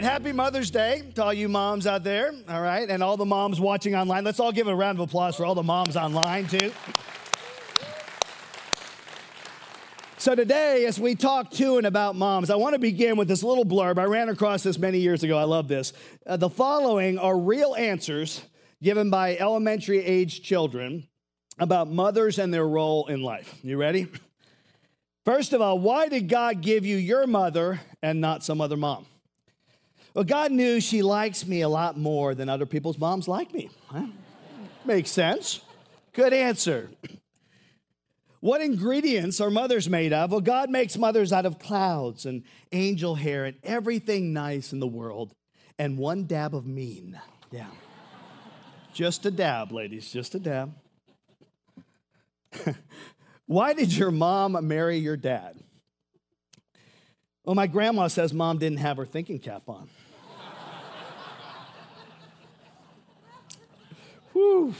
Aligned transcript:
Right, 0.00 0.12
happy 0.12 0.32
Mother's 0.32 0.70
Day 0.70 1.02
to 1.16 1.24
all 1.24 1.34
you 1.34 1.46
moms 1.46 1.86
out 1.86 2.04
there, 2.04 2.32
all 2.48 2.62
right, 2.62 2.88
and 2.88 3.02
all 3.02 3.18
the 3.18 3.26
moms 3.26 3.60
watching 3.60 3.94
online. 3.94 4.24
Let's 4.24 4.40
all 4.40 4.50
give 4.50 4.66
a 4.66 4.74
round 4.74 4.98
of 4.98 5.06
applause 5.06 5.36
for 5.36 5.44
all 5.44 5.54
the 5.54 5.62
moms 5.62 5.94
online, 5.94 6.46
too. 6.46 6.72
So, 10.16 10.34
today, 10.34 10.86
as 10.86 10.98
we 10.98 11.14
talk 11.14 11.50
to 11.50 11.76
and 11.76 11.86
about 11.86 12.16
moms, 12.16 12.48
I 12.48 12.56
want 12.56 12.72
to 12.72 12.78
begin 12.78 13.18
with 13.18 13.28
this 13.28 13.42
little 13.42 13.66
blurb. 13.66 13.98
I 13.98 14.04
ran 14.04 14.30
across 14.30 14.62
this 14.62 14.78
many 14.78 15.00
years 15.00 15.22
ago. 15.22 15.36
I 15.36 15.44
love 15.44 15.68
this. 15.68 15.92
Uh, 16.26 16.38
the 16.38 16.48
following 16.48 17.18
are 17.18 17.38
real 17.38 17.74
answers 17.74 18.42
given 18.82 19.10
by 19.10 19.36
elementary 19.36 20.02
age 20.02 20.40
children 20.40 21.08
about 21.58 21.90
mothers 21.90 22.38
and 22.38 22.54
their 22.54 22.66
role 22.66 23.06
in 23.08 23.22
life. 23.22 23.54
You 23.62 23.76
ready? 23.76 24.08
First 25.26 25.52
of 25.52 25.60
all, 25.60 25.78
why 25.78 26.08
did 26.08 26.26
God 26.30 26.62
give 26.62 26.86
you 26.86 26.96
your 26.96 27.26
mother 27.26 27.82
and 28.02 28.18
not 28.18 28.42
some 28.42 28.62
other 28.62 28.78
mom? 28.78 29.04
Well, 30.14 30.24
God 30.24 30.50
knew 30.50 30.80
she 30.80 31.02
likes 31.02 31.46
me 31.46 31.60
a 31.60 31.68
lot 31.68 31.96
more 31.96 32.34
than 32.34 32.48
other 32.48 32.66
people's 32.66 32.98
moms 32.98 33.28
like 33.28 33.52
me. 33.54 33.70
Huh? 33.86 34.06
Makes 34.84 35.10
sense. 35.10 35.60
Good 36.12 36.32
answer. 36.32 36.90
What 38.40 38.62
ingredients 38.62 39.38
are 39.42 39.50
mothers 39.50 39.86
made 39.88 40.14
of? 40.14 40.30
Well, 40.30 40.40
God 40.40 40.70
makes 40.70 40.96
mothers 40.96 41.30
out 41.30 41.44
of 41.44 41.58
clouds 41.58 42.24
and 42.24 42.42
angel 42.72 43.14
hair 43.14 43.44
and 43.44 43.58
everything 43.62 44.32
nice 44.32 44.72
in 44.72 44.80
the 44.80 44.86
world 44.86 45.34
and 45.78 45.98
one 45.98 46.24
dab 46.24 46.54
of 46.54 46.66
mean. 46.66 47.20
Yeah. 47.50 47.66
just 48.94 49.26
a 49.26 49.30
dab, 49.30 49.72
ladies, 49.72 50.10
just 50.10 50.34
a 50.34 50.38
dab. 50.38 50.74
Why 53.46 53.74
did 53.74 53.94
your 53.94 54.10
mom 54.10 54.56
marry 54.66 54.96
your 54.96 55.18
dad? 55.18 55.58
Well, 57.44 57.54
my 57.54 57.66
grandma 57.66 58.08
says 58.08 58.32
mom 58.32 58.58
didn't 58.58 58.78
have 58.78 58.96
her 58.96 59.06
thinking 59.06 59.38
cap 59.38 59.68
on. 59.68 59.88
Whew. 64.32 64.74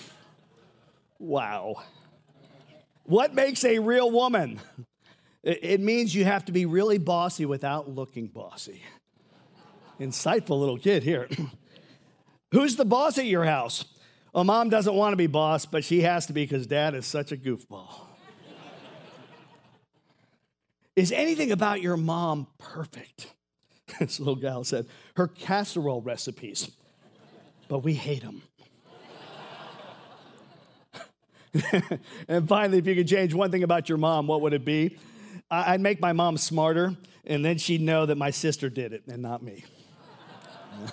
Wow. 1.19 1.83
What 3.05 3.35
makes 3.35 3.65
a 3.65 3.79
real 3.79 4.11
woman? 4.11 4.61
It 5.43 5.81
means 5.81 6.15
you 6.15 6.25
have 6.25 6.45
to 6.47 6.53
be 6.53 6.67
really 6.67 6.99
bossy 6.99 7.47
without 7.47 7.89
looking 7.89 8.27
bossy. 8.29 8.83
Insightful 9.99 10.61
little 10.61 10.79
kid 10.79 11.03
here. 11.03 11.29
Who's 12.53 12.77
the 12.77 12.85
boss 12.85 13.17
at 13.19 13.27
your 13.27 13.45
house? 13.45 13.85
Well, 14.33 14.45
mom 14.45 14.69
doesn't 14.69 14.95
want 14.95 15.13
to 15.13 15.17
be 15.17 15.27
boss, 15.27 15.67
but 15.67 15.83
she 15.83 16.03
has 16.03 16.27
to 16.27 16.33
be 16.33 16.45
because 16.45 16.67
dad 16.67 16.95
is 16.95 17.07
such 17.07 17.33
a 17.33 17.37
goofball. 17.37 18.07
is 20.95 21.11
anything 21.11 21.53
about 21.53 21.81
your 21.81 21.97
mom 21.97 22.47
perfect? 22.59 23.35
this 23.99 24.19
little 24.19 24.37
gal 24.37 24.63
said, 24.63 24.87
her 25.17 25.27
casserole 25.27 26.03
recipes, 26.03 26.71
but 27.69 27.81
we 27.81 27.95
hate 27.95 28.23
them. 28.23 28.43
and 32.29 32.49
finally, 32.49 32.79
if 32.79 32.87
you 32.87 32.95
could 32.95 33.09
change 33.09 33.35
one 33.35 33.51
thing 33.51 33.63
about 33.63 33.89
your 33.89 33.99
mom, 33.99 34.27
what 34.27 34.41
would 34.43 34.53
it 34.53 34.65
be? 34.65 34.99
I'd 35.51 35.81
make 35.81 36.01
my 36.01 36.13
mom 36.13 36.37
smarter, 36.39 36.97
and 37.27 37.45
then 37.45 37.59
she'd 37.59 37.81
know 37.81 38.07
that 38.07 38.17
my 38.17 38.31
sister 38.31 38.69
did 38.69 38.93
it 38.93 39.03
and 39.09 39.21
not 39.21 39.43
me. 39.43 39.65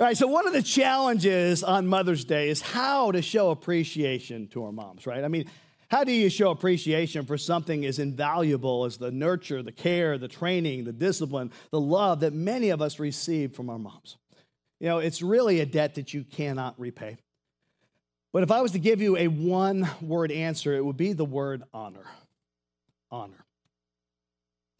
All 0.00 0.06
right, 0.06 0.16
so 0.16 0.26
one 0.26 0.46
of 0.46 0.54
the 0.54 0.62
challenges 0.62 1.62
on 1.62 1.86
Mother's 1.86 2.24
Day 2.24 2.48
is 2.48 2.62
how 2.62 3.12
to 3.12 3.20
show 3.20 3.50
appreciation 3.50 4.48
to 4.48 4.64
our 4.64 4.72
moms, 4.72 5.06
right? 5.06 5.22
I 5.22 5.28
mean, 5.28 5.50
how 5.90 6.04
do 6.04 6.12
you 6.12 6.30
show 6.30 6.50
appreciation 6.50 7.26
for 7.26 7.36
something 7.36 7.84
as 7.84 7.98
invaluable 7.98 8.86
as 8.86 8.96
the 8.96 9.10
nurture, 9.10 9.62
the 9.62 9.72
care, 9.72 10.16
the 10.16 10.28
training, 10.28 10.84
the 10.84 10.92
discipline, 10.92 11.52
the 11.70 11.80
love 11.80 12.20
that 12.20 12.32
many 12.32 12.70
of 12.70 12.80
us 12.80 12.98
receive 12.98 13.54
from 13.54 13.68
our 13.68 13.78
moms? 13.78 14.16
You 14.80 14.88
know, 14.88 14.98
it's 14.98 15.20
really 15.20 15.60
a 15.60 15.66
debt 15.66 15.96
that 15.96 16.14
you 16.14 16.24
cannot 16.24 16.80
repay. 16.80 17.18
But 18.32 18.42
if 18.42 18.50
I 18.50 18.62
was 18.62 18.72
to 18.72 18.78
give 18.78 19.02
you 19.02 19.16
a 19.16 19.28
one 19.28 19.88
word 20.00 20.32
answer, 20.32 20.74
it 20.74 20.84
would 20.84 20.96
be 20.96 21.12
the 21.12 21.24
word 21.24 21.62
honor. 21.72 22.06
Honor. 23.10 23.44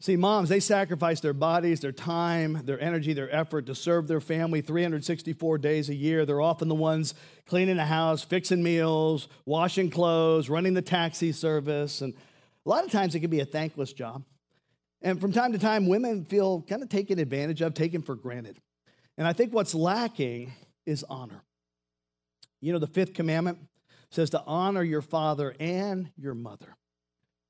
See, 0.03 0.17
moms, 0.17 0.49
they 0.49 0.59
sacrifice 0.59 1.21
their 1.21 1.33
bodies, 1.33 1.79
their 1.79 1.93
time, 1.93 2.65
their 2.65 2.81
energy, 2.81 3.13
their 3.13 3.33
effort 3.33 3.67
to 3.67 3.75
serve 3.75 4.07
their 4.07 4.19
family 4.19 4.59
364 4.59 5.59
days 5.59 5.87
a 5.87 5.95
year. 5.95 6.25
They're 6.25 6.41
often 6.41 6.67
the 6.67 6.75
ones 6.75 7.13
cleaning 7.45 7.77
the 7.77 7.85
house, 7.85 8.21
fixing 8.21 8.61
meals, 8.61 9.29
washing 9.45 9.89
clothes, 9.89 10.49
running 10.49 10.73
the 10.73 10.81
taxi 10.81 11.31
service. 11.31 12.01
And 12.01 12.13
a 12.65 12.69
lot 12.69 12.83
of 12.83 12.91
times 12.91 13.15
it 13.15 13.21
can 13.21 13.29
be 13.29 13.39
a 13.39 13.45
thankless 13.45 13.93
job. 13.93 14.25
And 15.01 15.21
from 15.21 15.31
time 15.31 15.53
to 15.53 15.57
time, 15.57 15.87
women 15.87 16.25
feel 16.25 16.63
kind 16.63 16.83
of 16.83 16.89
taken 16.89 17.17
advantage 17.17 17.61
of, 17.61 17.73
taken 17.73 18.01
for 18.01 18.15
granted. 18.15 18.59
And 19.17 19.25
I 19.25 19.31
think 19.31 19.53
what's 19.53 19.73
lacking 19.73 20.51
is 20.85 21.05
honor. 21.09 21.43
You 22.63 22.71
know, 22.71 22.79
the 22.79 22.87
fifth 22.87 23.13
commandment 23.13 23.59
says 24.09 24.29
to 24.29 24.41
honor 24.45 24.83
your 24.83 25.01
father 25.01 25.53
and 25.59 26.09
your 26.17 26.33
mother. 26.33 26.77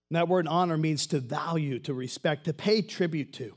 And 0.09 0.17
that 0.17 0.27
word 0.27 0.47
honor 0.47 0.77
means 0.77 1.07
to 1.07 1.19
value, 1.19 1.79
to 1.79 1.93
respect, 1.93 2.45
to 2.45 2.53
pay 2.53 2.81
tribute 2.81 3.31
to. 3.33 3.55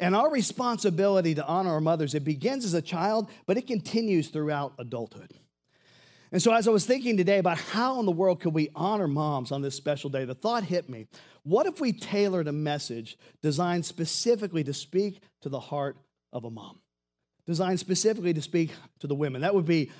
And 0.00 0.16
our 0.16 0.30
responsibility 0.30 1.34
to 1.34 1.46
honor 1.46 1.70
our 1.70 1.80
mothers, 1.80 2.14
it 2.14 2.24
begins 2.24 2.64
as 2.64 2.74
a 2.74 2.82
child, 2.82 3.30
but 3.46 3.56
it 3.58 3.66
continues 3.66 4.28
throughout 4.28 4.74
adulthood. 4.78 5.32
And 6.32 6.42
so, 6.42 6.52
as 6.52 6.66
I 6.66 6.70
was 6.70 6.86
thinking 6.86 7.16
today 7.16 7.38
about 7.38 7.58
how 7.58 8.00
in 8.00 8.06
the 8.06 8.12
world 8.12 8.40
could 8.40 8.52
we 8.52 8.70
honor 8.74 9.06
moms 9.06 9.52
on 9.52 9.62
this 9.62 9.74
special 9.74 10.10
day, 10.10 10.24
the 10.24 10.34
thought 10.34 10.64
hit 10.64 10.88
me 10.88 11.06
what 11.44 11.66
if 11.66 11.80
we 11.80 11.92
tailored 11.92 12.48
a 12.48 12.52
message 12.52 13.16
designed 13.40 13.86
specifically 13.86 14.64
to 14.64 14.74
speak 14.74 15.20
to 15.42 15.48
the 15.48 15.60
heart 15.60 15.96
of 16.32 16.44
a 16.44 16.50
mom? 16.50 16.80
Designed 17.46 17.78
specifically 17.78 18.34
to 18.34 18.42
speak 18.42 18.72
to 18.98 19.06
the 19.06 19.14
women. 19.14 19.42
That 19.42 19.54
would 19.54 19.66
be 19.66 19.92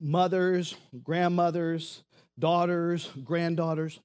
mothers, 0.00 0.76
grandmothers, 1.02 2.02
daughters, 2.38 3.10
granddaughters. 3.24 4.00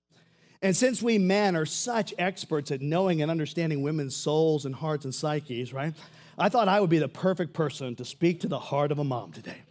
And 0.62 0.76
since 0.76 1.02
we 1.02 1.18
men 1.18 1.56
are 1.56 1.66
such 1.66 2.14
experts 2.18 2.72
at 2.72 2.82
knowing 2.82 3.22
and 3.22 3.30
understanding 3.30 3.84
women's 3.84 4.16
souls 4.16 4.66
and 4.66 4.74
hearts 4.74 5.06
and 5.06 5.14
psyches, 5.14 5.74
right? 5.74 5.94
I 6.38 6.50
thought 6.50 6.68
I 6.68 6.80
would 6.80 6.90
be 6.90 7.00
the 7.00 7.08
perfect 7.08 7.54
person 7.54 7.96
to 7.96 8.06
speak 8.06 8.42
to 8.42 8.48
the 8.48 8.60
heart 8.60 8.92
of 8.92 9.00
a 9.00 9.04
mom 9.04 9.32
today. 9.32 9.62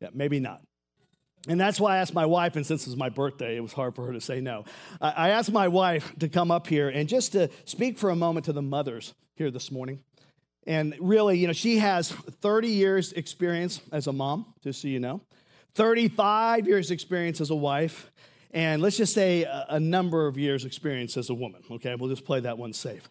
Yeah, 0.00 0.08
maybe 0.12 0.40
not. 0.40 0.62
And 1.48 1.60
that's 1.60 1.80
why 1.80 1.94
I 1.94 1.98
asked 1.98 2.12
my 2.12 2.26
wife, 2.26 2.56
and 2.56 2.66
since 2.66 2.86
it's 2.86 2.96
my 2.96 3.08
birthday, 3.08 3.56
it 3.56 3.60
was 3.60 3.72
hard 3.72 3.94
for 3.94 4.04
her 4.06 4.12
to 4.12 4.20
say 4.20 4.40
no. 4.40 4.64
I 5.00 5.30
asked 5.30 5.52
my 5.52 5.68
wife 5.68 6.12
to 6.18 6.28
come 6.28 6.50
up 6.50 6.66
here 6.66 6.88
and 6.88 7.08
just 7.08 7.32
to 7.32 7.48
speak 7.64 7.98
for 7.98 8.10
a 8.10 8.16
moment 8.16 8.46
to 8.46 8.52
the 8.52 8.62
mothers 8.62 9.14
here 9.36 9.50
this 9.50 9.70
morning. 9.70 10.00
And 10.66 10.94
really, 10.98 11.38
you 11.38 11.46
know, 11.46 11.52
she 11.52 11.78
has 11.78 12.10
30 12.10 12.68
years 12.68 13.12
experience 13.12 13.80
as 13.92 14.06
a 14.06 14.12
mom, 14.12 14.46
just 14.62 14.82
so 14.82 14.88
you 14.88 14.98
know, 14.98 15.20
35 15.74 16.66
years 16.66 16.90
experience 16.90 17.40
as 17.40 17.50
a 17.50 17.54
wife, 17.54 18.10
and 18.52 18.80
let's 18.80 18.96
just 18.96 19.12
say 19.12 19.42
a, 19.42 19.66
a 19.70 19.80
number 19.80 20.26
of 20.26 20.38
years' 20.38 20.64
experience 20.64 21.16
as 21.16 21.28
a 21.28 21.34
woman, 21.34 21.62
okay? 21.70 21.94
We'll 21.94 22.08
just 22.08 22.24
play 22.24 22.40
that 22.40 22.56
one 22.56 22.72
safe. 22.72 23.08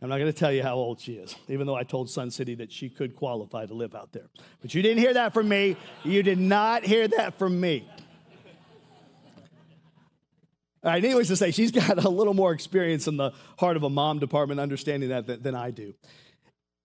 I'm 0.00 0.08
not 0.08 0.18
going 0.18 0.32
to 0.32 0.38
tell 0.38 0.52
you 0.52 0.62
how 0.62 0.76
old 0.76 1.00
she 1.00 1.14
is, 1.14 1.34
even 1.48 1.66
though 1.66 1.74
I 1.74 1.82
told 1.82 2.08
Sun 2.08 2.30
City 2.30 2.54
that 2.56 2.70
she 2.70 2.88
could 2.88 3.16
qualify 3.16 3.66
to 3.66 3.74
live 3.74 3.94
out 3.96 4.12
there. 4.12 4.28
But 4.60 4.74
you 4.74 4.82
didn't 4.82 4.98
hear 4.98 5.14
that 5.14 5.34
from 5.34 5.48
me. 5.48 5.76
You 6.04 6.22
did 6.22 6.38
not 6.38 6.84
hear 6.84 7.08
that 7.08 7.38
from 7.38 7.58
me. 7.60 7.88
All 10.88 10.94
right, 10.94 11.02
needless 11.02 11.28
to 11.28 11.36
say, 11.36 11.50
she's 11.50 11.70
got 11.70 12.02
a 12.02 12.08
little 12.08 12.32
more 12.32 12.50
experience 12.50 13.06
in 13.06 13.18
the 13.18 13.32
heart 13.58 13.76
of 13.76 13.82
a 13.82 13.90
mom 13.90 14.20
department, 14.20 14.58
understanding 14.58 15.10
that 15.10 15.26
than, 15.26 15.42
than 15.42 15.54
I 15.54 15.70
do. 15.70 15.92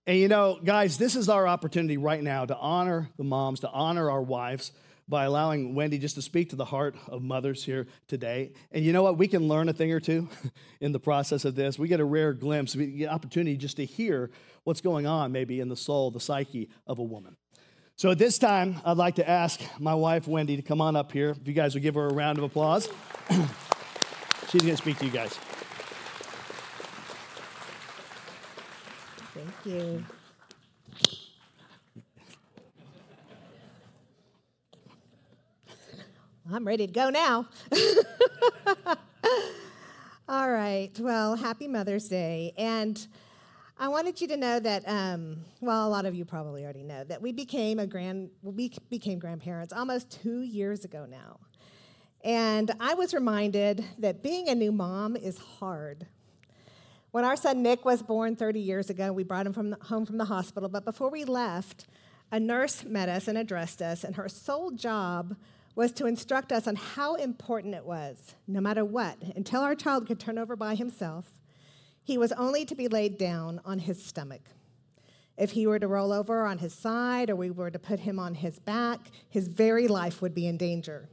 And 0.06 0.18
you 0.18 0.28
know, 0.28 0.60
guys, 0.62 0.98
this 0.98 1.16
is 1.16 1.30
our 1.30 1.48
opportunity 1.48 1.96
right 1.96 2.22
now 2.22 2.44
to 2.44 2.58
honor 2.58 3.08
the 3.16 3.24
moms, 3.24 3.62
to 3.62 3.70
honor 3.70 4.12
our 4.12 4.22
wives, 4.22 4.74
by 5.08 5.24
allowing 5.24 5.74
Wendy 5.74 6.00
just 6.00 6.16
to 6.16 6.22
speak 6.22 6.50
to 6.50 6.58
the 6.58 6.66
heart 6.66 6.98
of 7.08 7.22
mothers 7.22 7.64
here 7.64 7.88
today. 8.10 8.52
And 8.74 8.84
you 8.84 8.92
know 8.92 9.04
what? 9.04 9.18
We 9.18 9.30
can 9.30 9.48
learn 9.48 9.70
a 9.70 9.74
thing 9.74 9.94
or 9.94 10.02
two 10.02 10.28
in 10.82 10.92
the 10.92 11.00
process 11.00 11.46
of 11.46 11.56
this. 11.56 11.80
We 11.80 11.88
get 11.88 12.02
a 12.02 12.06
rare 12.06 12.34
glimpse, 12.34 12.76
we 12.76 12.88
get 12.88 13.10
opportunity 13.10 13.56
just 13.56 13.78
to 13.78 13.86
hear 13.86 14.32
what's 14.66 14.82
going 14.82 15.08
on 15.08 15.32
maybe 15.32 15.62
in 15.62 15.70
the 15.70 15.78
soul, 15.78 16.12
the 16.12 16.20
psyche 16.20 16.68
of 16.88 17.00
a 17.00 17.04
woman. 17.04 17.38
So 17.96 18.12
at 18.12 18.18
this 18.18 18.38
time, 18.38 18.82
I'd 18.84 18.98
like 18.98 19.16
to 19.16 19.30
ask 19.30 19.62
my 19.80 19.96
wife, 19.96 20.28
Wendy, 20.28 20.58
to 20.58 20.62
come 20.62 20.82
on 20.82 20.98
up 20.98 21.14
here. 21.14 21.30
If 21.30 21.48
you 21.48 21.54
guys 21.54 21.74
would 21.74 21.84
give 21.84 21.96
her 21.96 22.10
a 22.10 22.14
round 22.14 22.38
of 22.38 22.44
applause. 22.44 22.90
She's 24.54 24.62
going 24.62 24.76
to 24.76 24.78
speak 24.78 25.00
to 25.00 25.06
you 25.06 25.12
guys. 25.12 25.34
Thank 29.34 29.50
you. 29.66 30.06
I'm 36.54 36.68
ready 36.68 36.86
to 36.86 36.94
go 36.94 37.10
now. 37.10 37.48
All 40.30 40.52
right. 40.52 40.92
Well, 41.00 41.36
happy 41.36 41.68
Mother's 41.68 42.08
Day. 42.08 42.54
And 42.56 43.08
I 43.80 43.88
wanted 43.88 44.22
you 44.22 44.28
to 44.28 44.38
know 44.38 44.60
that, 44.60 44.84
um, 44.88 45.46
well, 45.62 45.88
a 45.88 45.90
lot 45.90 46.06
of 46.06 46.14
you 46.14 46.26
probably 46.26 46.64
already 46.64 46.84
know, 46.84 47.04
that 47.06 47.24
we 47.24 47.32
became, 47.32 47.80
a 47.80 47.88
grand, 47.88 48.30
we 48.44 48.72
became 48.92 49.18
grandparents 49.18 49.74
almost 49.74 50.12
two 50.12 50.42
years 50.44 50.86
ago 50.86 51.08
now. 51.10 51.40
And 52.24 52.72
I 52.80 52.94
was 52.94 53.14
reminded 53.14 53.84
that 53.98 54.24
being 54.24 54.48
a 54.48 54.56
new 54.56 54.72
mom 54.72 55.18
is 55.18 55.38
hard. 55.38 56.08
When 57.12 57.26
our 57.26 57.36
son 57.36 57.62
Nick 57.62 57.84
was 57.84 58.02
born 58.02 58.36
30 58.36 58.60
years 58.60 58.90
ago, 58.90 59.12
we 59.12 59.24
brought 59.24 59.46
him 59.46 59.54
from 59.54 59.72
the, 59.72 59.78
home 59.82 60.06
from 60.06 60.18
the 60.18 60.26
hospital. 60.26 60.70
But 60.70 60.86
before 60.86 61.10
we 61.10 61.26
left, 61.26 61.86
a 62.32 62.40
nurse 62.40 62.86
met 62.86 63.10
us 63.10 63.28
and 63.28 63.38
addressed 63.38 63.82
us, 63.82 64.04
and 64.04 64.16
her 64.16 64.30
sole 64.30 64.72
job 64.72 65.36
was 65.76 65.92
to 65.92 66.06
instruct 66.06 66.52
us 66.52 66.66
on 66.66 66.76
how 66.76 67.16
important 67.16 67.76
it 67.76 67.86
was, 67.86 68.36
no 68.48 68.62
matter 68.62 68.86
what, 68.86 69.22
until 69.36 69.62
our 69.62 69.76
child 69.76 70.08
could 70.08 70.20
turn 70.20 70.38
over 70.38 70.56
by 70.56 70.76
himself, 70.76 71.42
he 72.04 72.18
was 72.18 72.32
only 72.34 72.64
to 72.66 72.76
be 72.76 72.88
laid 72.88 73.18
down 73.18 73.60
on 73.66 73.80
his 73.80 74.04
stomach. 74.04 74.50
If 75.38 75.52
he 75.52 75.68
were 75.68 75.80
to 75.80 75.88
roll 75.88 76.14
over 76.14 76.46
on 76.46 76.60
his 76.60 76.74
side 76.74 77.30
or 77.30 77.36
we 77.36 77.50
were 77.50 77.72
to 77.72 77.80
put 77.80 78.02
him 78.02 78.18
on 78.18 78.36
his 78.36 78.60
back, 78.60 79.00
his 79.30 79.48
very 79.48 79.88
life 79.88 80.22
would 80.22 80.34
be 80.34 80.48
in 80.48 80.58
danger. 80.58 81.10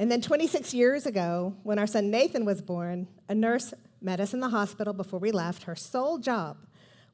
And 0.00 0.10
then 0.10 0.22
26 0.22 0.72
years 0.72 1.04
ago, 1.04 1.54
when 1.62 1.78
our 1.78 1.86
son 1.86 2.10
Nathan 2.10 2.46
was 2.46 2.62
born, 2.62 3.06
a 3.28 3.34
nurse 3.34 3.74
met 4.00 4.18
us 4.18 4.32
in 4.32 4.40
the 4.40 4.48
hospital 4.48 4.94
before 4.94 5.18
we 5.18 5.30
left. 5.30 5.64
Her 5.64 5.76
sole 5.76 6.16
job 6.16 6.56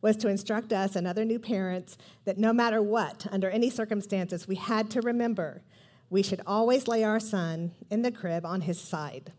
was 0.00 0.16
to 0.18 0.28
instruct 0.28 0.72
us 0.72 0.94
and 0.94 1.04
other 1.04 1.24
new 1.24 1.40
parents 1.40 1.98
that 2.26 2.38
no 2.38 2.52
matter 2.52 2.80
what, 2.80 3.26
under 3.32 3.50
any 3.50 3.70
circumstances, 3.70 4.46
we 4.46 4.54
had 4.54 4.88
to 4.90 5.00
remember 5.00 5.62
we 6.10 6.22
should 6.22 6.40
always 6.46 6.86
lay 6.86 7.02
our 7.02 7.18
son 7.18 7.72
in 7.90 8.02
the 8.02 8.12
crib 8.12 8.46
on 8.46 8.60
his 8.60 8.80
side. 8.80 9.32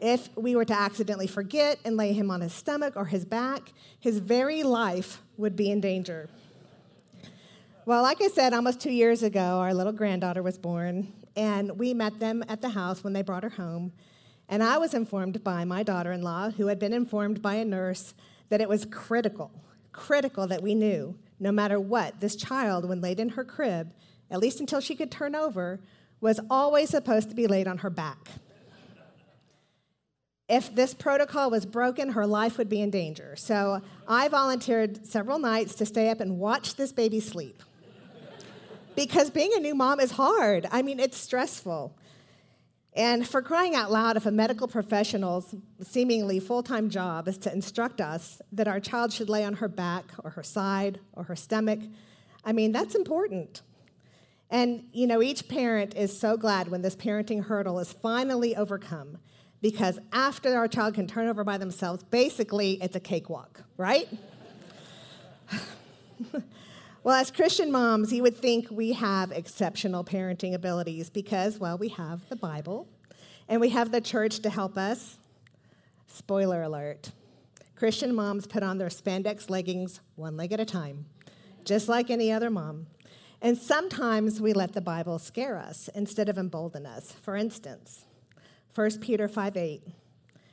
If 0.00 0.34
we 0.34 0.56
were 0.56 0.64
to 0.64 0.72
accidentally 0.72 1.26
forget 1.26 1.78
and 1.84 1.98
lay 1.98 2.14
him 2.14 2.30
on 2.30 2.40
his 2.40 2.54
stomach 2.54 2.94
or 2.96 3.04
his 3.04 3.26
back, 3.26 3.74
his 4.00 4.20
very 4.20 4.62
life 4.62 5.22
would 5.36 5.54
be 5.54 5.70
in 5.70 5.82
danger. 5.82 6.30
Well, 7.84 8.00
like 8.00 8.22
I 8.22 8.28
said, 8.28 8.54
almost 8.54 8.80
two 8.80 8.90
years 8.90 9.22
ago, 9.22 9.58
our 9.58 9.74
little 9.74 9.92
granddaughter 9.92 10.42
was 10.42 10.56
born, 10.56 11.12
and 11.36 11.78
we 11.78 11.94
met 11.94 12.20
them 12.20 12.44
at 12.48 12.60
the 12.60 12.70
house 12.70 13.02
when 13.02 13.12
they 13.12 13.22
brought 13.22 13.42
her 13.42 13.50
home. 13.50 13.92
And 14.48 14.62
I 14.62 14.78
was 14.78 14.94
informed 14.94 15.42
by 15.42 15.64
my 15.64 15.82
daughter 15.82 16.12
in 16.12 16.22
law, 16.22 16.50
who 16.50 16.66
had 16.66 16.78
been 16.78 16.92
informed 16.92 17.40
by 17.40 17.54
a 17.54 17.64
nurse, 17.64 18.14
that 18.50 18.60
it 18.60 18.68
was 18.68 18.84
critical 18.84 19.50
critical 19.94 20.46
that 20.48 20.62
we 20.62 20.74
knew 20.74 21.16
no 21.40 21.50
matter 21.50 21.80
what, 21.80 22.20
this 22.20 22.36
child, 22.36 22.88
when 22.88 23.00
laid 23.00 23.18
in 23.18 23.30
her 23.30 23.44
crib, 23.44 23.92
at 24.30 24.40
least 24.40 24.60
until 24.60 24.80
she 24.80 24.94
could 24.94 25.10
turn 25.10 25.34
over, 25.34 25.80
was 26.20 26.40
always 26.50 26.90
supposed 26.90 27.28
to 27.28 27.34
be 27.34 27.46
laid 27.46 27.66
on 27.66 27.78
her 27.78 27.90
back. 27.90 28.28
If 30.48 30.74
this 30.74 30.94
protocol 30.94 31.50
was 31.50 31.64
broken, 31.64 32.10
her 32.10 32.26
life 32.26 32.58
would 32.58 32.68
be 32.68 32.80
in 32.80 32.90
danger. 32.90 33.34
So 33.36 33.80
I 34.06 34.28
volunteered 34.28 35.06
several 35.06 35.38
nights 35.38 35.74
to 35.76 35.86
stay 35.86 36.10
up 36.10 36.20
and 36.20 36.38
watch 36.38 36.76
this 36.76 36.92
baby 36.92 37.20
sleep. 37.20 37.62
Because 38.96 39.30
being 39.30 39.52
a 39.54 39.60
new 39.60 39.74
mom 39.74 40.00
is 40.00 40.12
hard. 40.12 40.66
I 40.70 40.82
mean, 40.82 41.00
it's 41.00 41.16
stressful. 41.16 41.96
And 42.96 43.26
for 43.26 43.42
crying 43.42 43.74
out 43.74 43.90
loud, 43.90 44.16
if 44.16 44.24
a 44.24 44.30
medical 44.30 44.68
professional's 44.68 45.54
seemingly 45.82 46.38
full 46.38 46.62
time 46.62 46.90
job 46.90 47.26
is 47.26 47.38
to 47.38 47.52
instruct 47.52 48.00
us 48.00 48.40
that 48.52 48.68
our 48.68 48.78
child 48.78 49.12
should 49.12 49.28
lay 49.28 49.44
on 49.44 49.54
her 49.54 49.68
back 49.68 50.04
or 50.22 50.30
her 50.30 50.44
side 50.44 51.00
or 51.12 51.24
her 51.24 51.34
stomach, 51.34 51.80
I 52.44 52.52
mean, 52.52 52.70
that's 52.70 52.94
important. 52.94 53.62
And, 54.48 54.84
you 54.92 55.08
know, 55.08 55.20
each 55.22 55.48
parent 55.48 55.96
is 55.96 56.16
so 56.16 56.36
glad 56.36 56.68
when 56.68 56.82
this 56.82 56.94
parenting 56.94 57.44
hurdle 57.44 57.80
is 57.80 57.92
finally 57.92 58.54
overcome 58.54 59.18
because 59.60 59.98
after 60.12 60.56
our 60.56 60.68
child 60.68 60.94
can 60.94 61.08
turn 61.08 61.26
over 61.26 61.42
by 61.42 61.58
themselves, 61.58 62.04
basically 62.04 62.78
it's 62.80 62.94
a 62.94 63.00
cakewalk, 63.00 63.64
right? 63.76 64.06
well, 67.04 67.16
as 67.16 67.30
Christian 67.30 67.70
moms, 67.70 68.14
you 68.14 68.22
would 68.22 68.38
think 68.38 68.70
we 68.70 68.94
have 68.94 69.30
exceptional 69.30 70.04
parenting 70.04 70.54
abilities 70.54 71.10
because, 71.10 71.58
well, 71.58 71.76
we 71.76 71.90
have 71.90 72.26
the 72.30 72.36
Bible 72.36 72.88
and 73.46 73.60
we 73.60 73.68
have 73.68 73.92
the 73.92 74.00
church 74.00 74.38
to 74.40 74.48
help 74.48 74.78
us. 74.78 75.18
Spoiler 76.06 76.62
alert 76.62 77.12
Christian 77.76 78.14
moms 78.14 78.46
put 78.46 78.62
on 78.62 78.78
their 78.78 78.88
spandex 78.88 79.50
leggings 79.50 80.00
one 80.16 80.38
leg 80.38 80.52
at 80.52 80.60
a 80.60 80.64
time, 80.64 81.04
just 81.64 81.90
like 81.90 82.08
any 82.08 82.32
other 82.32 82.48
mom. 82.48 82.86
And 83.42 83.58
sometimes 83.58 84.40
we 84.40 84.54
let 84.54 84.72
the 84.72 84.80
Bible 84.80 85.18
scare 85.18 85.58
us 85.58 85.90
instead 85.94 86.30
of 86.30 86.38
embolden 86.38 86.86
us. 86.86 87.12
For 87.12 87.36
instance, 87.36 88.06
1 88.74 89.00
Peter 89.00 89.28
5 89.28 89.58
8 89.58 89.82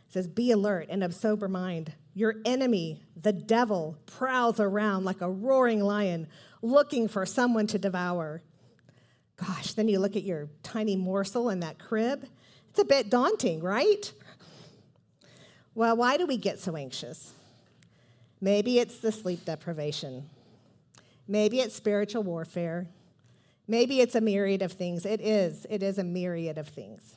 says, 0.09 0.27
Be 0.27 0.51
alert 0.51 0.88
and 0.89 1.01
of 1.01 1.13
sober 1.15 1.48
mind. 1.48 1.94
Your 2.13 2.36
enemy, 2.46 3.04
the 3.16 3.31
devil, 3.31 3.98
prowls 4.06 4.60
around 4.60 5.06
like 5.06 5.22
a 5.22 5.30
roaring 5.30 5.81
lion 5.81 6.28
looking 6.62 7.08
for 7.08 7.25
someone 7.25 7.68
to 7.68 7.80
devour. 7.80 8.42
Gosh, 9.38 9.74
then 9.74 9.88
you 9.88 10.00
look 10.00 10.16
at 10.16 10.24
your 10.24 10.50
tiny 10.62 10.96
morsel 10.96 11.50
in 11.50 11.62
that 11.62 11.80
crib. 11.80 12.28
It's 12.69 12.80
a 12.80 12.86
bit 12.86 13.10
daunting, 13.10 13.62
right? 13.62 14.12
Well, 15.74 15.96
why 15.96 16.18
do 16.18 16.25
we 16.25 16.38
get 16.38 16.60
so 16.60 16.75
anxious? 16.75 17.34
Maybe 18.42 18.80
it's 18.80 18.98
the 19.00 19.12
sleep 19.12 19.46
deprivation. 19.46 20.30
Maybe 21.28 21.60
it's 21.60 21.75
spiritual 21.75 22.24
warfare. 22.24 22.88
Maybe 23.68 24.02
it's 24.02 24.16
a 24.16 24.22
myriad 24.22 24.62
of 24.62 24.74
things. 24.74 25.06
It 25.06 25.22
is. 25.22 25.66
It 25.69 25.81
is 25.81 25.98
a 25.98 26.04
myriad 26.04 26.58
of 26.58 26.68
things. 26.68 27.16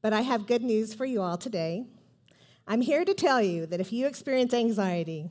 But 0.00 0.12
I 0.12 0.22
have 0.22 0.46
good 0.46 0.62
news 0.62 0.92
for 0.92 1.04
you 1.04 1.22
all 1.22 1.36
today. 1.36 1.86
I'm 2.66 2.80
here 2.80 3.04
to 3.04 3.12
tell 3.12 3.42
you 3.42 3.66
that 3.66 3.80
if 3.80 3.92
you 3.92 4.06
experience 4.06 4.54
anxiety 4.54 5.28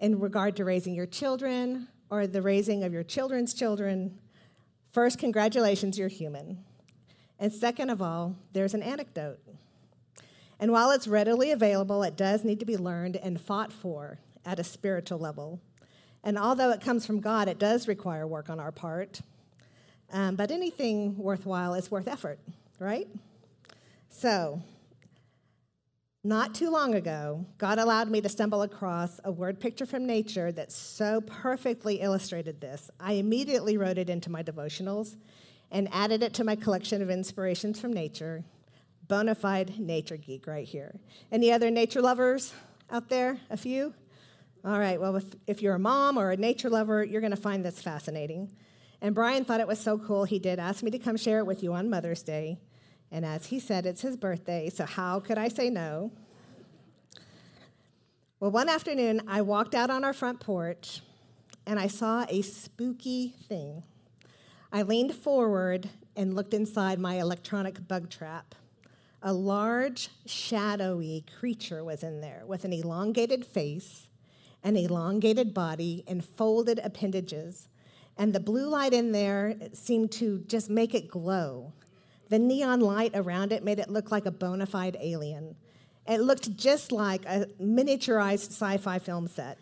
in 0.00 0.18
regard 0.18 0.56
to 0.56 0.64
raising 0.64 0.94
your 0.94 1.06
children 1.06 1.88
or 2.10 2.26
the 2.26 2.42
raising 2.42 2.82
of 2.82 2.92
your 2.92 3.04
children's 3.04 3.54
children, 3.54 4.18
first, 4.90 5.18
congratulations, 5.18 5.96
you're 5.96 6.08
human. 6.08 6.64
And 7.38 7.52
second 7.52 7.90
of 7.90 8.02
all, 8.02 8.36
there's 8.52 8.74
an 8.74 8.82
anecdote. 8.82 9.38
And 10.58 10.72
while 10.72 10.90
it's 10.90 11.06
readily 11.06 11.52
available, 11.52 12.02
it 12.02 12.16
does 12.16 12.44
need 12.44 12.58
to 12.60 12.66
be 12.66 12.76
learned 12.76 13.16
and 13.16 13.40
fought 13.40 13.72
for 13.72 14.18
at 14.44 14.58
a 14.58 14.64
spiritual 14.64 15.18
level. 15.18 15.60
And 16.24 16.36
although 16.36 16.70
it 16.70 16.80
comes 16.80 17.06
from 17.06 17.20
God, 17.20 17.48
it 17.48 17.58
does 17.58 17.86
require 17.86 18.26
work 18.26 18.50
on 18.50 18.58
our 18.58 18.72
part. 18.72 19.20
Um, 20.12 20.36
but 20.36 20.50
anything 20.50 21.16
worthwhile 21.16 21.74
is 21.74 21.90
worth 21.90 22.06
effort, 22.06 22.38
right? 22.78 23.08
So, 24.08 24.62
not 26.24 26.54
too 26.54 26.70
long 26.70 26.94
ago, 26.94 27.44
God 27.58 27.78
allowed 27.78 28.08
me 28.08 28.20
to 28.20 28.28
stumble 28.28 28.62
across 28.62 29.18
a 29.24 29.32
word 29.32 29.58
picture 29.58 29.86
from 29.86 30.06
nature 30.06 30.52
that 30.52 30.70
so 30.70 31.20
perfectly 31.20 31.96
illustrated 32.00 32.60
this. 32.60 32.90
I 33.00 33.14
immediately 33.14 33.76
wrote 33.76 33.98
it 33.98 34.08
into 34.08 34.30
my 34.30 34.42
devotionals 34.42 35.16
and 35.72 35.88
added 35.90 36.22
it 36.22 36.32
to 36.34 36.44
my 36.44 36.54
collection 36.54 37.02
of 37.02 37.10
inspirations 37.10 37.80
from 37.80 37.92
nature. 37.92 38.44
Bona 39.08 39.34
fide 39.34 39.80
nature 39.80 40.16
geek 40.16 40.46
right 40.46 40.66
here. 40.66 40.94
Any 41.32 41.50
other 41.50 41.70
nature 41.70 42.00
lovers 42.00 42.54
out 42.88 43.08
there? 43.08 43.38
A 43.50 43.56
few? 43.56 43.92
All 44.64 44.78
right, 44.78 45.00
well, 45.00 45.16
if, 45.16 45.24
if 45.48 45.60
you're 45.60 45.74
a 45.74 45.80
mom 45.80 46.16
or 46.16 46.30
a 46.30 46.36
nature 46.36 46.70
lover, 46.70 47.02
you're 47.02 47.20
going 47.20 47.32
to 47.32 47.36
find 47.36 47.64
this 47.64 47.82
fascinating. 47.82 48.52
And 49.00 49.12
Brian 49.12 49.44
thought 49.44 49.58
it 49.58 49.66
was 49.66 49.80
so 49.80 49.98
cool, 49.98 50.22
he 50.22 50.38
did 50.38 50.60
ask 50.60 50.84
me 50.84 50.92
to 50.92 51.00
come 51.00 51.16
share 51.16 51.40
it 51.40 51.46
with 51.46 51.64
you 51.64 51.72
on 51.72 51.90
Mother's 51.90 52.22
Day. 52.22 52.58
And 53.12 53.26
as 53.26 53.46
he 53.46 53.60
said, 53.60 53.84
it's 53.84 54.00
his 54.00 54.16
birthday, 54.16 54.70
so 54.70 54.86
how 54.86 55.20
could 55.20 55.36
I 55.36 55.48
say 55.48 55.68
no? 55.68 56.10
Well, 58.40 58.50
one 58.50 58.70
afternoon, 58.70 59.20
I 59.28 59.42
walked 59.42 59.74
out 59.74 59.90
on 59.90 60.02
our 60.02 60.14
front 60.14 60.40
porch 60.40 61.02
and 61.66 61.78
I 61.78 61.86
saw 61.86 62.24
a 62.28 62.40
spooky 62.40 63.34
thing. 63.48 63.82
I 64.72 64.80
leaned 64.80 65.14
forward 65.14 65.90
and 66.16 66.34
looked 66.34 66.54
inside 66.54 66.98
my 66.98 67.20
electronic 67.20 67.86
bug 67.86 68.08
trap. 68.08 68.54
A 69.22 69.32
large, 69.32 70.08
shadowy 70.26 71.24
creature 71.38 71.84
was 71.84 72.02
in 72.02 72.22
there 72.22 72.42
with 72.46 72.64
an 72.64 72.72
elongated 72.72 73.44
face, 73.44 74.08
an 74.64 74.76
elongated 74.76 75.52
body, 75.52 76.02
and 76.08 76.24
folded 76.24 76.80
appendages. 76.82 77.68
And 78.16 78.32
the 78.32 78.40
blue 78.40 78.68
light 78.68 78.94
in 78.94 79.12
there 79.12 79.54
seemed 79.74 80.10
to 80.12 80.40
just 80.48 80.70
make 80.70 80.94
it 80.94 81.08
glow. 81.08 81.74
The 82.32 82.38
neon 82.38 82.80
light 82.80 83.10
around 83.14 83.52
it 83.52 83.62
made 83.62 83.78
it 83.78 83.90
look 83.90 84.10
like 84.10 84.24
a 84.24 84.30
bona 84.30 84.64
fide 84.64 84.96
alien. 84.98 85.54
It 86.08 86.22
looked 86.22 86.56
just 86.56 86.90
like 86.90 87.26
a 87.26 87.46
miniaturized 87.60 88.52
sci 88.52 88.78
fi 88.78 88.98
film 88.98 89.28
set. 89.28 89.58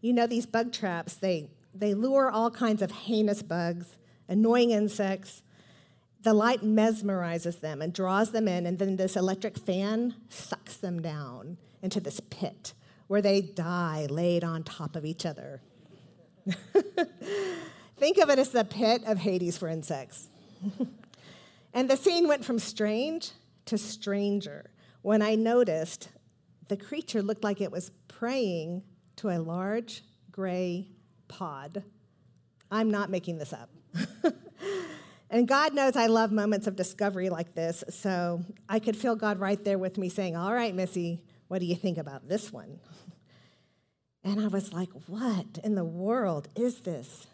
You 0.00 0.12
know, 0.12 0.26
these 0.26 0.44
bug 0.44 0.72
traps, 0.72 1.14
they, 1.14 1.50
they 1.72 1.94
lure 1.94 2.28
all 2.28 2.50
kinds 2.50 2.82
of 2.82 2.90
heinous 2.90 3.42
bugs, 3.42 3.96
annoying 4.28 4.72
insects. 4.72 5.44
The 6.24 6.34
light 6.34 6.64
mesmerizes 6.64 7.60
them 7.60 7.80
and 7.80 7.92
draws 7.92 8.32
them 8.32 8.48
in, 8.48 8.66
and 8.66 8.80
then 8.80 8.96
this 8.96 9.14
electric 9.14 9.56
fan 9.56 10.16
sucks 10.30 10.76
them 10.76 11.00
down 11.00 11.58
into 11.80 12.00
this 12.00 12.18
pit 12.18 12.74
where 13.06 13.22
they 13.22 13.40
die 13.40 14.08
laid 14.10 14.42
on 14.42 14.64
top 14.64 14.96
of 14.96 15.04
each 15.04 15.24
other. 15.24 15.60
Think 17.98 18.18
of 18.18 18.30
it 18.30 18.40
as 18.40 18.50
the 18.50 18.64
pit 18.64 19.02
of 19.06 19.18
Hades 19.18 19.56
for 19.56 19.68
insects. 19.68 20.28
And 21.72 21.88
the 21.88 21.96
scene 21.96 22.28
went 22.28 22.44
from 22.44 22.58
strange 22.58 23.30
to 23.66 23.78
stranger 23.78 24.70
when 25.02 25.22
I 25.22 25.34
noticed 25.34 26.08
the 26.68 26.76
creature 26.76 27.22
looked 27.22 27.44
like 27.44 27.60
it 27.60 27.72
was 27.72 27.90
praying 28.08 28.82
to 29.16 29.30
a 29.30 29.38
large 29.38 30.02
gray 30.30 30.88
pod. 31.28 31.82
I'm 32.70 32.90
not 32.90 33.10
making 33.10 33.38
this 33.38 33.52
up. 33.52 33.70
and 35.30 35.46
God 35.46 35.74
knows 35.74 35.96
I 35.96 36.06
love 36.06 36.32
moments 36.32 36.66
of 36.66 36.76
discovery 36.76 37.28
like 37.28 37.54
this, 37.54 37.84
so 37.90 38.42
I 38.68 38.78
could 38.78 38.96
feel 38.96 39.16
God 39.16 39.38
right 39.38 39.62
there 39.62 39.78
with 39.78 39.98
me 39.98 40.08
saying, 40.08 40.36
All 40.36 40.54
right, 40.54 40.74
Missy, 40.74 41.20
what 41.48 41.60
do 41.60 41.66
you 41.66 41.74
think 41.74 41.98
about 41.98 42.28
this 42.28 42.52
one? 42.52 42.80
And 44.24 44.40
I 44.40 44.46
was 44.46 44.72
like, 44.72 44.90
What 45.08 45.58
in 45.64 45.74
the 45.74 45.84
world 45.84 46.48
is 46.54 46.82
this? 46.82 47.26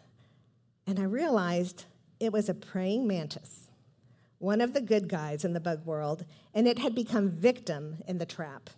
And 0.87 0.99
I 0.99 1.03
realized 1.03 1.85
it 2.19 2.33
was 2.33 2.49
a 2.49 2.55
praying 2.55 3.05
mantis, 3.05 3.68
one 4.39 4.61
of 4.61 4.73
the 4.73 4.81
good 4.81 5.07
guys 5.07 5.45
in 5.45 5.53
the 5.53 5.59
bug 5.59 5.85
world, 5.85 6.25
and 6.53 6.67
it 6.67 6.79
had 6.79 6.95
become 6.95 7.29
victim 7.29 7.97
in 8.07 8.17
the 8.17 8.25
trap. 8.25 8.69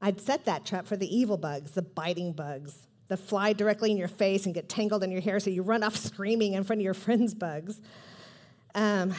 I'd 0.00 0.20
set 0.20 0.44
that 0.46 0.66
trap 0.66 0.86
for 0.86 0.96
the 0.96 1.14
evil 1.14 1.36
bugs, 1.36 1.72
the 1.72 1.82
biting 1.82 2.32
bugs, 2.32 2.86
the 3.08 3.16
fly 3.16 3.52
directly 3.52 3.90
in 3.90 3.96
your 3.96 4.08
face 4.08 4.44
and 4.46 4.54
get 4.54 4.68
tangled 4.68 5.04
in 5.04 5.10
your 5.10 5.20
hair 5.20 5.38
so 5.38 5.50
you 5.50 5.62
run 5.62 5.82
off 5.82 5.96
screaming 5.96 6.54
in 6.54 6.64
front 6.64 6.80
of 6.80 6.84
your 6.84 6.94
friends' 6.94 7.34
bugs. 7.34 7.80
Um, 8.74 9.14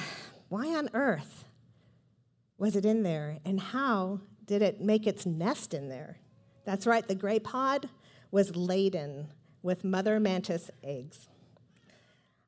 why 0.49 0.75
on 0.75 0.89
earth 0.93 1.45
was 2.57 2.75
it 2.75 2.85
in 2.85 3.03
there? 3.03 3.37
And 3.45 3.59
how 3.59 4.21
did 4.45 4.61
it 4.61 4.81
make 4.81 5.07
its 5.07 5.25
nest 5.25 5.73
in 5.73 5.89
there? 5.89 6.17
That's 6.65 6.85
right, 6.85 7.07
the 7.07 7.15
gray 7.15 7.39
pod 7.39 7.89
was 8.31 8.55
laden 8.55 9.27
with 9.61 9.83
mother 9.83 10.19
mantis 10.19 10.69
eggs. 10.83 11.27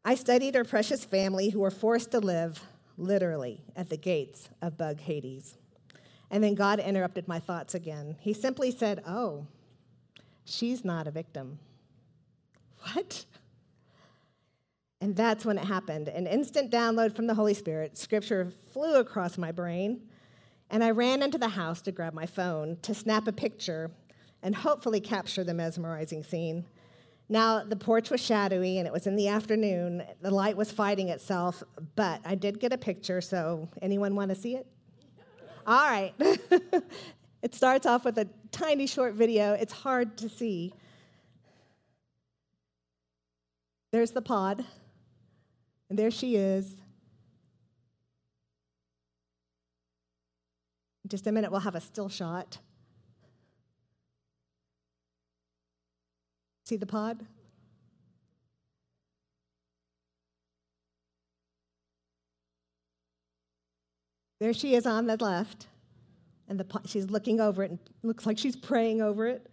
I 0.04 0.16
studied 0.16 0.56
her 0.56 0.64
precious 0.64 1.06
family 1.06 1.50
who 1.50 1.60
were 1.60 1.72
forced 1.72 2.12
to 2.12 2.20
live 2.20 2.62
literally 3.00 3.64
at 3.76 3.90
the 3.90 3.98
gates 3.98 4.50
of 4.62 4.78
bug 4.78 5.00
Hades. 5.00 5.56
And 6.32 6.44
then 6.44 6.54
God 6.54 6.80
interrupted 6.80 7.28
my 7.28 7.40
thoughts 7.40 7.74
again. 7.74 8.16
He 8.20 8.34
simply 8.34 8.72
said, 8.72 9.02
Oh, 9.08 9.48
she's 10.46 10.86
not 10.86 11.08
a 11.08 11.12
victim. 11.12 11.60
What? 12.94 13.26
And 15.02 15.16
that's 15.16 15.46
when 15.46 15.58
it 15.58 15.66
happened. 15.66 16.08
An 16.10 16.28
instant 16.28 16.72
download 16.72 17.16
from 17.16 17.28
the 17.28 17.34
Holy 17.34 17.54
Spirit. 17.54 17.98
Scripture 17.98 18.52
flew 18.74 18.96
across 18.96 19.38
my 19.38 19.52
brain, 19.52 20.02
and 20.70 20.84
I 20.84 20.92
ran 20.92 21.24
into 21.24 21.38
the 21.38 21.50
house 21.50 21.82
to 21.84 21.92
grab 21.92 22.14
my 22.14 22.26
phone 22.26 22.78
to 22.82 22.94
snap 22.94 23.28
a 23.28 23.32
picture 23.32 23.92
and 24.44 24.56
hopefully 24.56 25.00
capture 25.00 25.44
the 25.44 25.54
mesmerizing 25.54 26.24
scene. 26.24 26.66
Now, 27.32 27.64
the 27.64 27.76
porch 27.76 28.10
was 28.10 28.20
shadowy 28.20 28.80
and 28.80 28.88
it 28.88 28.92
was 28.92 29.06
in 29.06 29.16
the 29.16 29.28
afternoon. 29.28 30.04
The 30.22 30.32
light 30.32 30.58
was 30.58 30.72
fighting 30.72 31.10
itself, 31.10 31.62
but 31.96 32.22
I 32.26 32.34
did 32.34 32.60
get 32.60 32.74
a 32.74 32.78
picture, 32.78 33.22
so 33.22 33.70
anyone 33.84 34.16
want 34.16 34.30
to 34.30 34.36
see 34.36 34.56
it? 34.56 34.66
All 35.68 35.86
right. 35.86 36.14
it 37.44 37.54
starts 37.54 37.86
off 37.86 38.04
with 38.04 38.18
a 38.18 38.28
tiny 38.52 38.88
short 38.88 39.14
video. 39.14 39.54
It's 39.54 39.74
hard 39.74 40.18
to 40.18 40.28
see. 40.30 40.74
There's 43.92 44.12
the 44.12 44.22
pod, 44.24 44.66
and 45.90 45.98
there 45.98 46.12
she 46.12 46.36
is. 46.36 46.74
In 51.04 51.10
just 51.10 51.28
a 51.28 51.32
minute, 51.32 51.52
we'll 51.52 51.62
have 51.62 51.76
a 51.76 51.82
still 51.82 52.10
shot. 52.10 52.58
See 56.70 56.78
the 56.78 56.86
pod? 56.86 57.26
There 64.40 64.54
she 64.54 64.76
is 64.76 64.86
on 64.86 65.08
the 65.08 65.18
left, 65.18 65.66
and 66.48 66.60
the, 66.60 66.82
she's 66.86 67.10
looking 67.10 67.40
over 67.40 67.64
it 67.64 67.72
and 67.72 67.80
looks 68.04 68.28
like 68.28 68.38
she's 68.38 68.56
praying 68.56 69.02
over 69.02 69.26
it. 69.26 69.52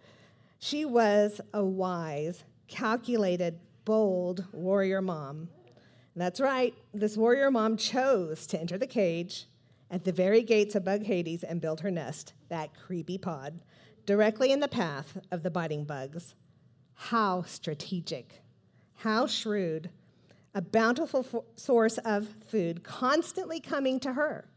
She 0.59 0.85
was 0.85 1.41
a 1.55 1.65
wise, 1.65 2.45
calculated, 2.69 3.61
bold 3.87 4.45
warrior 4.53 5.01
mom. 5.01 5.49
That's 6.15 6.39
right, 6.39 6.75
this 6.93 7.17
warrior 7.17 7.51
mom 7.51 7.79
chose 7.79 8.47
to 8.49 8.61
enter 8.61 8.77
the 8.77 8.87
cage 8.87 9.47
at 9.91 10.05
the 10.05 10.13
very 10.13 10.43
gates 10.43 10.75
of 10.75 10.85
Bug 10.85 11.05
Hades 11.05 11.45
and 11.45 11.63
build 11.63 11.81
her 11.81 11.91
nest, 11.91 12.35
that 12.51 12.75
creepy 12.75 13.17
pod, 13.17 13.61
directly 14.05 14.53
in 14.53 14.61
the 14.61 14.69
path 14.69 15.17
of 15.33 15.43
the 15.43 15.51
biting 15.51 15.85
bugs. 15.85 16.35
How 16.97 17.43
strategic, 17.43 18.43
how 18.95 19.27
shrewd, 19.27 19.91
a 20.55 20.63
bountiful 20.63 21.23
fo- 21.23 21.45
source 21.55 21.99
of 21.99 22.29
food 22.49 22.83
constantly 22.83 23.61
coming 23.61 24.01
to 24.01 24.15
her 24.15 24.49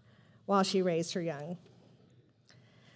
while 0.46 0.64
she 0.64 0.82
raised 0.82 1.14
her 1.14 1.22
young. 1.22 1.58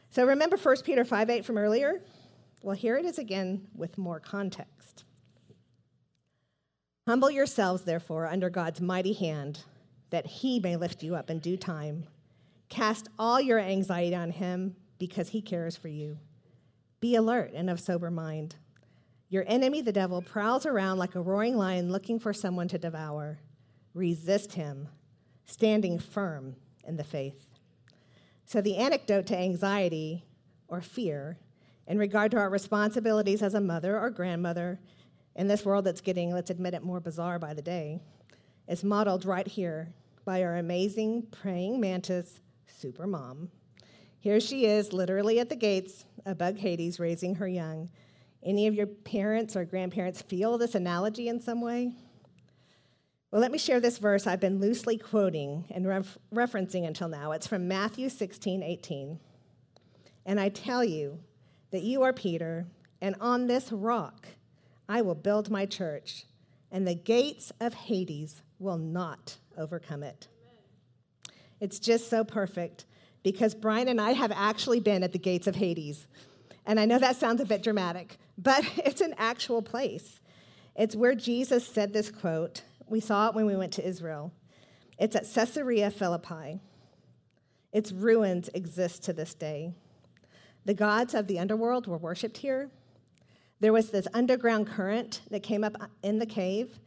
So 0.09 0.25
remember 0.25 0.57
1 0.57 0.77
Peter 0.83 1.03
5 1.03 1.29
8 1.29 1.45
from 1.45 1.57
earlier? 1.57 2.01
Well, 2.61 2.75
here 2.75 2.97
it 2.97 3.05
is 3.05 3.19
again 3.19 3.67
with 3.75 3.97
more 3.97 4.19
context. 4.19 5.03
Humble 7.05 7.29
yourselves, 7.29 7.83
therefore, 7.83 8.27
under 8.27 8.49
God's 8.49 8.79
mighty 8.79 9.13
hand, 9.13 9.63
that 10.09 10.25
he 10.25 10.59
may 10.59 10.77
lift 10.77 11.03
you 11.03 11.15
up 11.15 11.29
in 11.29 11.39
due 11.39 11.57
time. 11.57 12.05
Cast 12.69 13.09
all 13.19 13.41
your 13.41 13.59
anxiety 13.59 14.15
on 14.15 14.31
him 14.31 14.77
because 14.97 15.29
he 15.29 15.41
cares 15.41 15.75
for 15.75 15.89
you. 15.89 16.17
Be 17.01 17.15
alert 17.15 17.51
and 17.53 17.69
of 17.69 17.81
sober 17.81 18.09
mind. 18.09 18.55
Your 19.33 19.45
enemy, 19.47 19.81
the 19.81 19.91
devil, 19.91 20.21
prowls 20.21 20.63
around 20.63 20.99
like 20.99 21.15
a 21.15 21.19
roaring 21.19 21.57
lion 21.57 21.91
looking 21.91 22.19
for 22.19 22.33
someone 22.33 22.67
to 22.67 22.77
devour. 22.77 23.39
Resist 23.95 24.53
him, 24.53 24.89
standing 25.43 25.97
firm 25.97 26.55
in 26.87 26.97
the 26.97 27.03
faith. 27.03 27.47
So, 28.45 28.61
the 28.61 28.77
antidote 28.77 29.25
to 29.25 29.35
anxiety 29.35 30.23
or 30.67 30.81
fear 30.81 31.39
in 31.87 31.97
regard 31.97 32.29
to 32.29 32.37
our 32.37 32.51
responsibilities 32.51 33.41
as 33.41 33.55
a 33.55 33.59
mother 33.59 33.99
or 33.99 34.11
grandmother 34.11 34.79
in 35.35 35.47
this 35.47 35.65
world 35.65 35.85
that's 35.85 36.01
getting, 36.01 36.31
let's 36.31 36.51
admit 36.51 36.75
it, 36.75 36.83
more 36.83 36.99
bizarre 36.99 37.39
by 37.39 37.55
the 37.55 37.61
day, 37.63 38.01
is 38.67 38.83
modeled 38.83 39.25
right 39.25 39.47
here 39.47 39.95
by 40.25 40.43
our 40.43 40.57
amazing 40.57 41.25
praying 41.31 41.79
mantis 41.79 42.39
super 42.67 43.07
mom. 43.07 43.49
Here 44.19 44.39
she 44.39 44.67
is, 44.67 44.93
literally 44.93 45.39
at 45.39 45.49
the 45.49 45.55
gates 45.55 46.05
Bug 46.37 46.59
Hades, 46.59 46.99
raising 46.99 47.33
her 47.33 47.47
young 47.47 47.89
any 48.45 48.67
of 48.67 48.73
your 48.73 48.87
parents 48.87 49.55
or 49.55 49.65
grandparents 49.65 50.21
feel 50.21 50.57
this 50.57 50.75
analogy 50.75 51.27
in 51.27 51.39
some 51.39 51.61
way? 51.61 51.93
Well, 53.31 53.41
let 53.41 53.51
me 53.51 53.57
share 53.57 53.79
this 53.79 53.97
verse 53.97 54.27
I've 54.27 54.39
been 54.39 54.59
loosely 54.59 54.97
quoting 54.97 55.65
and 55.71 55.87
ref- 55.87 56.17
referencing 56.33 56.85
until 56.85 57.07
now. 57.07 57.31
It's 57.31 57.47
from 57.47 57.67
Matthew 57.67 58.09
16, 58.09 58.61
18. 58.61 59.19
And 60.25 60.39
I 60.39 60.49
tell 60.49 60.83
you 60.83 61.19
that 61.71 61.81
you 61.81 62.03
are 62.03 62.13
Peter, 62.13 62.67
and 63.01 63.15
on 63.19 63.47
this 63.47 63.71
rock 63.71 64.27
I 64.87 65.01
will 65.01 65.15
build 65.15 65.49
my 65.49 65.65
church, 65.65 66.25
and 66.71 66.87
the 66.87 66.93
gates 66.93 67.51
of 67.59 67.73
Hades 67.73 68.43
will 68.59 68.77
not 68.77 69.37
overcome 69.57 70.03
it. 70.03 70.27
It's 71.59 71.79
just 71.79 72.09
so 72.09 72.23
perfect 72.23 72.85
because 73.23 73.55
Brian 73.55 73.87
and 73.87 73.99
I 73.99 74.11
have 74.11 74.31
actually 74.35 74.79
been 74.79 75.01
at 75.01 75.13
the 75.13 75.17
gates 75.17 75.47
of 75.47 75.55
Hades. 75.55 76.07
And 76.65 76.79
I 76.79 76.85
know 76.85 76.99
that 76.99 77.15
sounds 77.15 77.41
a 77.41 77.45
bit 77.45 77.63
dramatic, 77.63 78.17
but 78.37 78.65
it's 78.77 79.01
an 79.01 79.15
actual 79.17 79.61
place. 79.61 80.19
It's 80.75 80.95
where 80.95 81.15
Jesus 81.15 81.65
said 81.65 81.93
this 81.93 82.09
quote. 82.09 82.63
We 82.87 82.99
saw 82.99 83.29
it 83.29 83.35
when 83.35 83.45
we 83.45 83.55
went 83.55 83.73
to 83.73 83.87
Israel. 83.87 84.31
It's 84.97 85.15
at 85.15 85.31
Caesarea 85.33 85.91
Philippi. 85.91 86.59
Its 87.71 87.91
ruins 87.91 88.49
exist 88.53 89.03
to 89.03 89.13
this 89.13 89.33
day. 89.33 89.73
The 90.65 90.73
gods 90.73 91.13
of 91.13 91.27
the 91.27 91.39
underworld 91.39 91.87
were 91.87 91.97
worshiped 91.97 92.37
here. 92.37 92.69
There 93.59 93.73
was 93.73 93.89
this 93.89 94.07
underground 94.13 94.67
current 94.67 95.21
that 95.31 95.41
came 95.41 95.63
up 95.63 95.75
in 96.01 96.19
the 96.19 96.25
cave, 96.25 96.79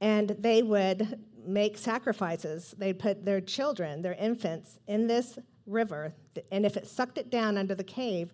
and 0.00 0.30
they 0.38 0.62
would 0.62 1.20
make 1.46 1.78
sacrifices. 1.78 2.74
They'd 2.76 2.98
put 2.98 3.24
their 3.24 3.40
children, 3.40 4.02
their 4.02 4.14
infants, 4.14 4.78
in 4.86 5.06
this 5.06 5.38
river, 5.66 6.14
and 6.50 6.66
if 6.66 6.76
it 6.76 6.86
sucked 6.86 7.18
it 7.18 7.30
down 7.30 7.56
under 7.56 7.74
the 7.74 7.84
cave, 7.84 8.32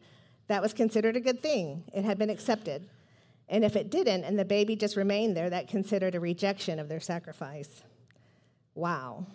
that 0.49 0.63
was 0.63 0.73
considered 0.73 1.17
a 1.17 1.21
good 1.21 1.41
thing. 1.41 1.85
It 1.95 2.05
had 2.05 2.19
been 2.19 2.31
accepted. 2.31 2.89
And 3.49 3.65
if 3.65 3.77
it 3.77 3.91
didn't, 3.91 4.25
and 4.25 4.39
the 4.39 4.45
baby 4.45 4.77
just 4.77 4.97
remained 4.97 5.37
there, 5.37 5.49
that 5.49 5.69
considered 5.69 6.15
a 6.15 6.21
rejection 6.21 6.79
of 6.79 6.89
their 6.89 7.01
sacrifice. 7.01 7.83
Wow, 8.75 9.27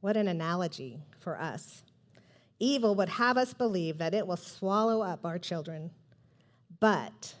what 0.00 0.16
an 0.16 0.28
analogy 0.28 1.02
for 1.18 1.40
us. 1.40 1.82
Evil 2.58 2.94
would 2.94 3.08
have 3.08 3.36
us 3.36 3.54
believe 3.54 3.98
that 3.98 4.14
it 4.14 4.26
will 4.26 4.36
swallow 4.36 5.02
up 5.02 5.24
our 5.24 5.38
children. 5.38 5.90
But 6.78 7.34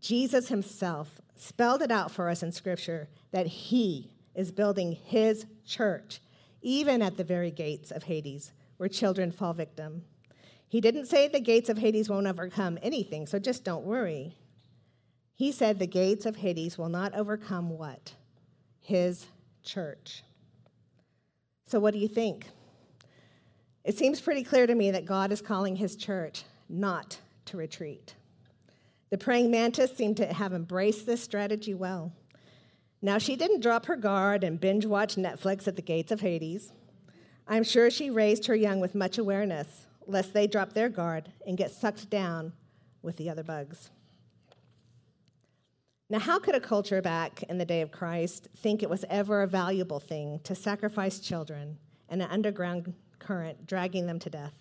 Jesus 0.00 0.48
himself 0.48 1.20
spelled 1.36 1.82
it 1.82 1.90
out 1.90 2.10
for 2.10 2.28
us 2.28 2.42
in 2.42 2.52
Scripture 2.52 3.08
that 3.30 3.46
he 3.46 4.10
is 4.34 4.50
building 4.50 4.92
his 4.92 5.46
church, 5.66 6.20
even 6.62 7.02
at 7.02 7.16
the 7.16 7.24
very 7.24 7.50
gates 7.50 7.90
of 7.90 8.04
Hades, 8.04 8.52
where 8.78 8.88
children 8.88 9.30
fall 9.30 9.52
victim. 9.52 10.04
He 10.72 10.80
didn't 10.80 11.04
say 11.04 11.28
the 11.28 11.38
gates 11.38 11.68
of 11.68 11.76
Hades 11.76 12.08
won't 12.08 12.26
overcome 12.26 12.78
anything, 12.80 13.26
so 13.26 13.38
just 13.38 13.62
don't 13.62 13.84
worry. 13.84 14.38
He 15.34 15.52
said 15.52 15.78
the 15.78 15.86
gates 15.86 16.24
of 16.24 16.36
Hades 16.36 16.78
will 16.78 16.88
not 16.88 17.14
overcome 17.14 17.68
what? 17.68 18.14
His 18.80 19.26
church. 19.62 20.22
So, 21.66 21.78
what 21.78 21.92
do 21.92 22.00
you 22.00 22.08
think? 22.08 22.48
It 23.84 23.98
seems 23.98 24.22
pretty 24.22 24.42
clear 24.42 24.66
to 24.66 24.74
me 24.74 24.90
that 24.92 25.04
God 25.04 25.30
is 25.30 25.42
calling 25.42 25.76
his 25.76 25.94
church 25.94 26.44
not 26.70 27.18
to 27.44 27.58
retreat. 27.58 28.14
The 29.10 29.18
praying 29.18 29.50
mantis 29.50 29.94
seemed 29.94 30.16
to 30.16 30.32
have 30.32 30.54
embraced 30.54 31.04
this 31.04 31.22
strategy 31.22 31.74
well. 31.74 32.14
Now, 33.02 33.18
she 33.18 33.36
didn't 33.36 33.60
drop 33.60 33.84
her 33.84 33.96
guard 33.96 34.42
and 34.42 34.58
binge 34.58 34.86
watch 34.86 35.16
Netflix 35.16 35.68
at 35.68 35.76
the 35.76 35.82
gates 35.82 36.10
of 36.10 36.22
Hades. 36.22 36.72
I'm 37.46 37.62
sure 37.62 37.90
she 37.90 38.08
raised 38.08 38.46
her 38.46 38.56
young 38.56 38.80
with 38.80 38.94
much 38.94 39.18
awareness, 39.18 39.84
lest 40.06 40.32
they 40.32 40.46
drop 40.46 40.72
their 40.72 40.88
guard 40.88 41.32
and 41.46 41.56
get 41.56 41.70
sucked 41.70 42.10
down 42.10 42.52
with 43.02 43.16
the 43.16 43.28
other 43.28 43.42
bugs. 43.42 43.90
Now, 46.08 46.18
how 46.18 46.38
could 46.38 46.54
a 46.54 46.60
culture 46.60 47.00
back 47.00 47.42
in 47.44 47.56
the 47.56 47.64
day 47.64 47.80
of 47.80 47.90
Christ 47.90 48.48
think 48.56 48.82
it 48.82 48.90
was 48.90 49.04
ever 49.08 49.42
a 49.42 49.46
valuable 49.46 49.98
thing 49.98 50.40
to 50.44 50.54
sacrifice 50.54 51.18
children 51.18 51.78
in 52.10 52.20
an 52.20 52.30
underground 52.30 52.92
current, 53.18 53.66
dragging 53.66 54.06
them 54.06 54.18
to 54.18 54.28
death? 54.28 54.54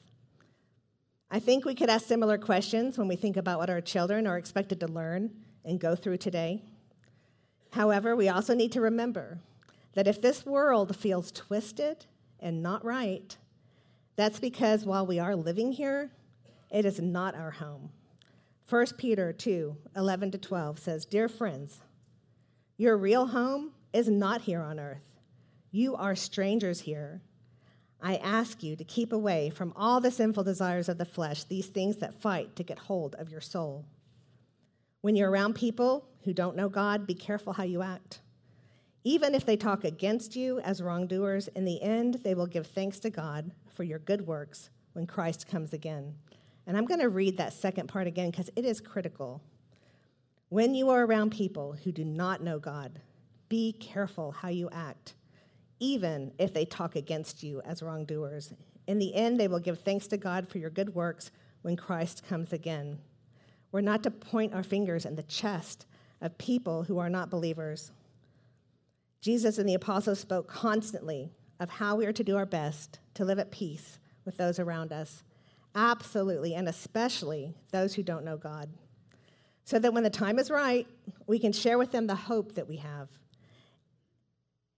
I 1.29 1.39
think 1.39 1.65
we 1.65 1.75
could 1.75 1.89
ask 1.89 2.07
similar 2.07 2.37
questions 2.37 2.97
when 2.97 3.07
we 3.07 3.15
think 3.15 3.37
about 3.37 3.59
what 3.59 3.69
our 3.69 3.81
children 3.81 4.27
are 4.27 4.37
expected 4.37 4.79
to 4.79 4.87
learn 4.87 5.31
and 5.65 5.79
go 5.79 5.95
through 5.95 6.17
today. 6.17 6.63
However, 7.71 8.15
we 8.15 8.29
also 8.29 8.53
need 8.53 8.71
to 8.73 8.81
remember 8.81 9.39
that 9.93 10.07
if 10.07 10.21
this 10.21 10.45
world 10.45 10.95
feels 10.95 11.31
twisted 11.31 12.05
and 12.39 12.63
not 12.63 12.83
right, 12.83 13.37
that's 14.15 14.39
because 14.39 14.85
while 14.85 15.05
we 15.05 15.19
are 15.19 15.35
living 15.35 15.71
here, 15.71 16.11
it 16.69 16.85
is 16.85 16.99
not 16.99 17.35
our 17.35 17.51
home. 17.51 17.89
1 18.69 18.85
Peter 18.97 19.33
2 19.33 19.75
11 19.95 20.31
to 20.31 20.37
12 20.37 20.79
says, 20.79 21.05
Dear 21.05 21.27
friends, 21.27 21.81
your 22.77 22.97
real 22.97 23.27
home 23.27 23.71
is 23.93 24.07
not 24.07 24.41
here 24.41 24.61
on 24.61 24.79
earth. 24.79 25.17
You 25.71 25.95
are 25.95 26.15
strangers 26.15 26.81
here. 26.81 27.21
I 28.01 28.15
ask 28.15 28.63
you 28.63 28.75
to 28.75 28.83
keep 28.83 29.13
away 29.13 29.49
from 29.49 29.73
all 29.75 30.01
the 30.01 30.09
sinful 30.09 30.43
desires 30.43 30.89
of 30.89 30.97
the 30.97 31.05
flesh, 31.05 31.43
these 31.43 31.67
things 31.67 31.97
that 31.97 32.21
fight 32.21 32.55
to 32.55 32.63
get 32.63 32.79
hold 32.79 33.15
of 33.15 33.29
your 33.29 33.41
soul. 33.41 33.85
When 35.01 35.15
you're 35.15 35.29
around 35.29 35.53
people 35.53 36.07
who 36.23 36.33
don't 36.33 36.55
know 36.55 36.69
God, 36.69 37.05
be 37.05 37.13
careful 37.13 37.53
how 37.53 37.63
you 37.63 37.81
act. 37.81 38.21
Even 39.03 39.35
if 39.35 39.45
they 39.45 39.57
talk 39.57 39.83
against 39.83 40.35
you 40.35 40.59
as 40.59 40.81
wrongdoers, 40.81 41.47
in 41.49 41.65
the 41.65 41.81
end, 41.81 42.21
they 42.23 42.35
will 42.35 42.47
give 42.47 42.67
thanks 42.67 42.99
to 42.99 43.09
God 43.09 43.51
for 43.73 43.83
your 43.83 43.99
good 43.99 44.27
works 44.27 44.69
when 44.93 45.07
Christ 45.07 45.47
comes 45.47 45.73
again. 45.73 46.15
And 46.67 46.77
I'm 46.77 46.85
going 46.85 46.99
to 46.99 47.09
read 47.09 47.37
that 47.37 47.53
second 47.53 47.87
part 47.87 48.07
again 48.07 48.31
because 48.31 48.49
it 48.55 48.65
is 48.65 48.79
critical. 48.79 49.41
When 50.49 50.75
you 50.75 50.89
are 50.89 51.05
around 51.05 51.31
people 51.31 51.75
who 51.83 51.91
do 51.91 52.03
not 52.03 52.43
know 52.43 52.59
God, 52.59 52.99
be 53.49 53.73
careful 53.73 54.31
how 54.31 54.49
you 54.49 54.69
act, 54.71 55.15
even 55.79 56.33
if 56.37 56.53
they 56.53 56.65
talk 56.65 56.95
against 56.95 57.43
you 57.43 57.61
as 57.65 57.81
wrongdoers. 57.81 58.53
In 58.87 58.99
the 58.99 59.13
end, 59.15 59.39
they 59.39 59.47
will 59.47 59.59
give 59.59 59.79
thanks 59.79 60.07
to 60.07 60.17
God 60.17 60.47
for 60.47 60.57
your 60.57 60.69
good 60.69 60.93
works 60.93 61.31
when 61.61 61.75
Christ 61.75 62.25
comes 62.27 62.53
again. 62.53 62.99
We're 63.71 63.81
not 63.81 64.03
to 64.03 64.11
point 64.11 64.53
our 64.53 64.63
fingers 64.63 65.05
in 65.05 65.15
the 65.15 65.23
chest 65.23 65.85
of 66.21 66.37
people 66.37 66.83
who 66.83 66.99
are 66.99 67.09
not 67.09 67.29
believers. 67.29 67.91
Jesus 69.21 69.57
and 69.57 69.67
the 69.67 69.75
apostles 69.75 70.19
spoke 70.19 70.47
constantly 70.47 71.31
of 71.61 71.69
how 71.69 71.95
we 71.95 72.07
are 72.07 72.11
to 72.11 72.23
do 72.23 72.35
our 72.35 72.45
best 72.45 72.99
to 73.13 73.23
live 73.23 73.37
at 73.39 73.51
peace 73.51 73.99
with 74.25 74.35
those 74.35 74.59
around 74.59 74.91
us, 74.91 75.23
absolutely, 75.75 76.55
and 76.55 76.67
especially 76.67 77.53
those 77.69 77.93
who 77.93 78.03
don't 78.03 78.25
know 78.25 78.35
God, 78.35 78.67
so 79.63 79.77
that 79.77 79.93
when 79.93 80.03
the 80.03 80.09
time 80.09 80.39
is 80.39 80.49
right, 80.49 80.87
we 81.27 81.37
can 81.37 81.53
share 81.53 81.77
with 81.77 81.91
them 81.91 82.07
the 82.07 82.15
hope 82.15 82.55
that 82.55 82.67
we 82.67 82.77
have. 82.77 83.09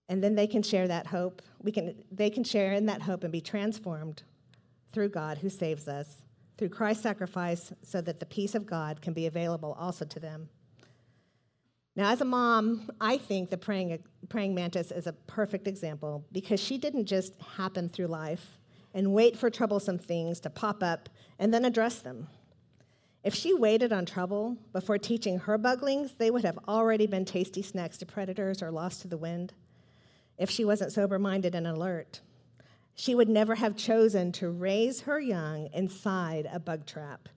And 0.10 0.22
then 0.22 0.36
they 0.36 0.46
can 0.46 0.62
share 0.62 0.88
that 0.90 1.08
hope. 1.08 1.42
We 1.62 1.72
can, 1.72 2.04
they 2.12 2.30
can 2.30 2.44
share 2.44 2.74
in 2.74 2.86
that 2.88 3.02
hope 3.02 3.24
and 3.24 3.32
be 3.32 3.42
transformed 3.42 4.24
through 4.92 5.10
God 5.10 5.38
who 5.38 5.50
saves 5.50 5.88
us 5.88 6.18
through 6.58 6.70
Christ's 6.70 7.04
sacrifice 7.04 7.72
so 7.82 8.02
that 8.02 8.20
the 8.20 8.26
peace 8.26 8.56
of 8.56 8.66
God 8.66 9.02
can 9.02 9.14
be 9.14 9.26
available 9.26 9.76
also 9.80 10.04
to 10.06 10.20
them. 10.20 10.50
Now, 11.96 12.12
as 12.12 12.22
a 12.22 12.26
mom, 12.26 12.90
I 13.00 13.18
think 13.18 13.50
the 13.50 13.58
praying, 13.58 14.00
praying 14.28 14.56
mantis 14.56 14.92
is 14.92 15.06
a 15.06 15.14
perfect 15.14 15.68
example 15.68 16.26
because 16.32 16.60
she 16.60 16.78
didn't 16.78 17.06
just 17.06 17.40
happen 17.56 17.88
through 17.88 18.08
life 18.08 18.58
and 18.96 19.14
wait 19.14 19.38
for 19.38 19.50
troublesome 19.50 20.00
things 20.00 20.40
to 20.42 20.50
pop 20.50 20.82
up 20.82 21.10
and 21.38 21.54
then 21.54 21.66
address 21.66 22.00
them. 22.00 22.28
If 23.24 23.36
she 23.36 23.54
waited 23.54 23.94
on 23.94 24.06
trouble 24.06 24.58
before 24.74 24.98
teaching 24.98 25.40
her 25.40 25.58
buglings, 25.58 26.18
they 26.18 26.32
would 26.32 26.44
have 26.44 26.60
already 26.68 27.06
been 27.06 27.26
tasty 27.26 27.62
snacks 27.62 27.98
to 28.00 28.06
predators 28.06 28.62
or 28.62 28.72
lost 28.72 29.02
to 29.02 29.08
the 29.08 29.18
wind. 29.18 29.54
If 30.38 30.50
she 30.50 30.66
wasn't 30.66 30.92
sober 30.92 31.20
minded 31.20 31.54
and 31.56 31.68
alert, 31.68 32.22
she 32.96 33.16
would 33.16 33.30
never 33.30 33.56
have 33.56 33.78
chosen 33.78 34.32
to 34.34 34.50
raise 34.50 35.02
her 35.02 35.20
young 35.20 35.70
inside 35.74 36.50
a 36.52 36.60
bug 36.60 36.86
trap 36.86 37.30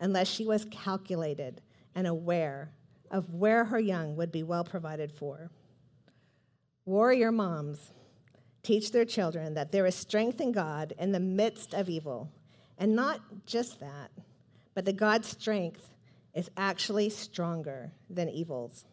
unless 0.00 0.28
she 0.28 0.44
was 0.44 0.66
calculated 0.70 1.60
and 1.94 2.06
aware 2.06 2.70
of 3.10 3.32
where 3.32 3.64
her 3.64 3.80
young 3.80 4.16
would 4.16 4.32
be 4.32 4.42
well 4.42 4.64
provided 4.64 5.12
for. 5.12 5.50
Warrior 6.84 7.32
moms 7.32 7.92
teach 8.62 8.92
their 8.92 9.04
children 9.04 9.54
that 9.54 9.72
there 9.72 9.86
is 9.86 9.94
strength 9.94 10.40
in 10.40 10.52
God 10.52 10.94
in 10.98 11.12
the 11.12 11.20
midst 11.20 11.74
of 11.74 11.88
evil. 11.88 12.30
And 12.78 12.94
not 12.94 13.20
just 13.46 13.80
that, 13.80 14.10
but 14.74 14.84
that 14.84 14.96
God's 14.96 15.28
strength 15.28 15.90
is 16.34 16.50
actually 16.56 17.10
stronger 17.10 17.92
than 18.08 18.28
evil's. 18.28 18.84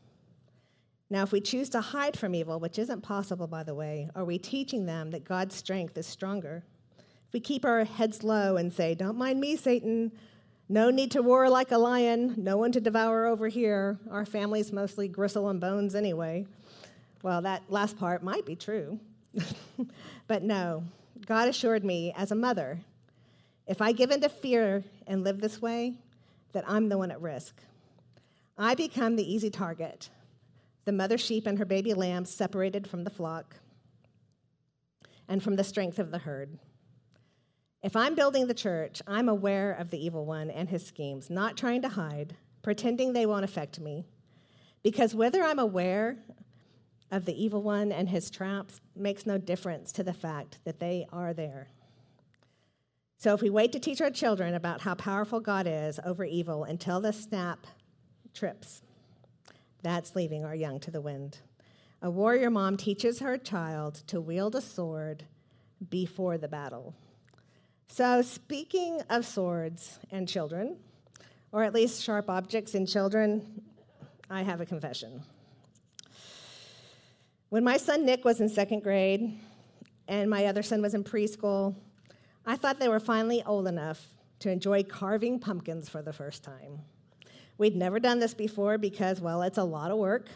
Now, 1.09 1.21
if 1.23 1.31
we 1.31 1.39
choose 1.39 1.69
to 1.69 1.81
hide 1.81 2.17
from 2.17 2.33
evil, 2.33 2.59
which 2.59 2.79
isn't 2.79 3.01
possible, 3.01 3.47
by 3.47 3.63
the 3.63 3.75
way, 3.75 4.09
are 4.15 4.25
we 4.25 4.39
teaching 4.39 4.85
them 4.85 5.11
that 5.11 5.23
God's 5.23 5.55
strength 5.55 5.97
is 5.97 6.07
stronger? 6.07 6.63
If 7.27 7.33
we 7.33 7.39
keep 7.39 7.63
our 7.63 7.83
heads 7.83 8.23
low 8.23 8.57
and 8.57 8.73
say, 8.73 8.95
Don't 8.95 9.17
mind 9.17 9.39
me, 9.39 9.55
Satan, 9.55 10.11
no 10.67 10.89
need 10.89 11.11
to 11.11 11.21
roar 11.21 11.49
like 11.49 11.71
a 11.71 11.77
lion, 11.77 12.33
no 12.37 12.57
one 12.57 12.71
to 12.71 12.81
devour 12.81 13.25
over 13.25 13.47
here, 13.47 13.99
our 14.09 14.25
family's 14.25 14.71
mostly 14.71 15.07
gristle 15.07 15.49
and 15.49 15.61
bones 15.61 15.95
anyway. 15.95 16.45
Well, 17.23 17.41
that 17.41 17.63
last 17.69 17.97
part 17.97 18.23
might 18.23 18.45
be 18.45 18.55
true. 18.55 18.99
but 20.27 20.43
no, 20.43 20.83
God 21.25 21.47
assured 21.47 21.83
me 21.83 22.13
as 22.15 22.31
a 22.31 22.35
mother 22.35 22.79
if 23.67 23.81
I 23.81 23.91
give 23.91 24.11
in 24.11 24.21
to 24.21 24.29
fear 24.29 24.83
and 25.07 25.23
live 25.23 25.41
this 25.41 25.61
way, 25.61 25.95
that 26.53 26.63
I'm 26.67 26.87
the 26.87 26.97
one 26.97 27.11
at 27.11 27.21
risk. 27.21 27.55
I 28.57 28.75
become 28.75 29.15
the 29.15 29.33
easy 29.33 29.49
target 29.49 30.09
the 30.85 30.91
mother 30.91 31.17
sheep 31.17 31.47
and 31.47 31.57
her 31.57 31.65
baby 31.65 31.95
lambs 31.95 32.29
separated 32.29 32.87
from 32.87 33.03
the 33.03 33.09
flock 33.09 33.55
and 35.27 35.41
from 35.41 35.55
the 35.55 35.63
strength 35.63 35.97
of 35.97 36.11
the 36.11 36.19
herd. 36.19 36.59
If 37.85 37.95
I'm 37.95 38.15
building 38.15 38.47
the 38.47 38.55
church, 38.55 38.99
I'm 39.05 39.29
aware 39.29 39.71
of 39.71 39.91
the 39.91 40.03
evil 40.03 40.25
one 40.25 40.49
and 40.49 40.67
his 40.67 40.83
schemes, 40.83 41.29
not 41.29 41.55
trying 41.55 41.83
to 41.83 41.89
hide, 41.89 42.35
pretending 42.63 43.13
they 43.13 43.27
won't 43.27 43.45
affect 43.45 43.79
me. 43.79 44.07
Because 44.81 45.13
whether 45.13 45.43
I'm 45.43 45.59
aware 45.59 46.17
of 47.11 47.25
the 47.25 47.43
evil 47.43 47.61
one 47.61 47.91
and 47.91 48.09
his 48.09 48.31
traps 48.31 48.81
makes 48.95 49.27
no 49.27 49.37
difference 49.37 49.91
to 49.91 50.03
the 50.03 50.15
fact 50.15 50.57
that 50.63 50.79
they 50.79 51.05
are 51.13 51.31
there. 51.31 51.69
So 53.19 53.35
if 53.35 53.43
we 53.43 53.51
wait 53.51 53.71
to 53.73 53.79
teach 53.79 54.01
our 54.01 54.09
children 54.09 54.55
about 54.55 54.81
how 54.81 54.95
powerful 54.95 55.39
God 55.39 55.67
is 55.67 55.99
over 56.03 56.25
evil 56.25 56.63
until 56.63 56.99
the 56.99 57.13
snap 57.13 57.67
trips, 58.33 58.81
that's 59.83 60.15
leaving 60.15 60.43
our 60.43 60.55
young 60.55 60.79
to 60.79 60.89
the 60.89 61.01
wind. 61.01 61.37
A 62.01 62.09
warrior 62.09 62.49
mom 62.49 62.77
teaches 62.77 63.19
her 63.19 63.37
child 63.37 64.01
to 64.07 64.19
wield 64.19 64.55
a 64.55 64.61
sword 64.61 65.25
before 65.87 66.39
the 66.39 66.47
battle. 66.47 66.95
So, 67.87 68.21
speaking 68.21 69.01
of 69.09 69.25
swords 69.25 69.99
and 70.11 70.27
children, 70.27 70.77
or 71.51 71.63
at 71.63 71.73
least 71.73 72.03
sharp 72.03 72.29
objects 72.29 72.75
in 72.75 72.85
children, 72.85 73.61
I 74.29 74.43
have 74.43 74.59
a 74.59 74.65
confession. 74.65 75.23
When 77.49 77.63
my 77.63 77.77
son 77.77 78.05
Nick 78.05 78.25
was 78.25 78.41
in 78.41 78.49
second 78.49 78.83
grade 78.83 79.39
and 80.07 80.29
my 80.29 80.45
other 80.45 80.63
son 80.63 80.81
was 80.81 80.93
in 80.93 81.03
preschool, 81.03 81.75
I 82.45 82.57
thought 82.57 82.79
they 82.79 82.89
were 82.89 82.99
finally 82.99 83.41
old 83.43 83.67
enough 83.67 84.07
to 84.39 84.51
enjoy 84.51 84.83
carving 84.83 85.39
pumpkins 85.39 85.87
for 85.87 86.01
the 86.01 86.11
first 86.11 86.43
time. 86.43 86.81
We'd 87.57 87.75
never 87.75 87.99
done 87.99 88.19
this 88.19 88.33
before 88.33 88.77
because, 88.77 89.21
well, 89.21 89.41
it's 89.41 89.57
a 89.57 89.63
lot 89.63 89.91
of 89.91 89.97
work. 89.97 90.27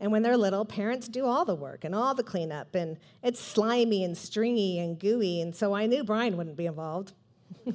And 0.00 0.12
when 0.12 0.22
they're 0.22 0.36
little, 0.36 0.64
parents 0.64 1.08
do 1.08 1.26
all 1.26 1.44
the 1.44 1.54
work 1.54 1.84
and 1.84 1.94
all 1.94 2.14
the 2.14 2.22
cleanup, 2.22 2.74
and 2.74 2.98
it's 3.22 3.40
slimy 3.40 4.04
and 4.04 4.16
stringy 4.16 4.78
and 4.78 4.98
gooey, 4.98 5.40
and 5.40 5.54
so 5.54 5.74
I 5.74 5.86
knew 5.86 6.04
Brian 6.04 6.36
wouldn't 6.36 6.56
be 6.56 6.66
involved. 6.66 7.12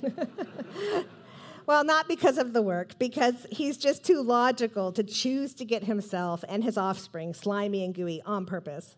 well, 1.66 1.84
not 1.84 2.08
because 2.08 2.38
of 2.38 2.54
the 2.54 2.62
work, 2.62 2.98
because 2.98 3.46
he's 3.52 3.78
just 3.78 4.06
too 4.06 4.22
logical 4.22 4.94
to 4.94 5.04
choose 5.04 5.54
to 5.56 5.66
get 5.66 5.84
himself 5.84 6.46
and 6.48 6.64
his 6.64 6.78
offspring 6.78 7.34
slimy 7.34 7.84
and 7.84 7.94
gooey 7.94 8.22
on 8.26 8.46
purpose. 8.46 8.96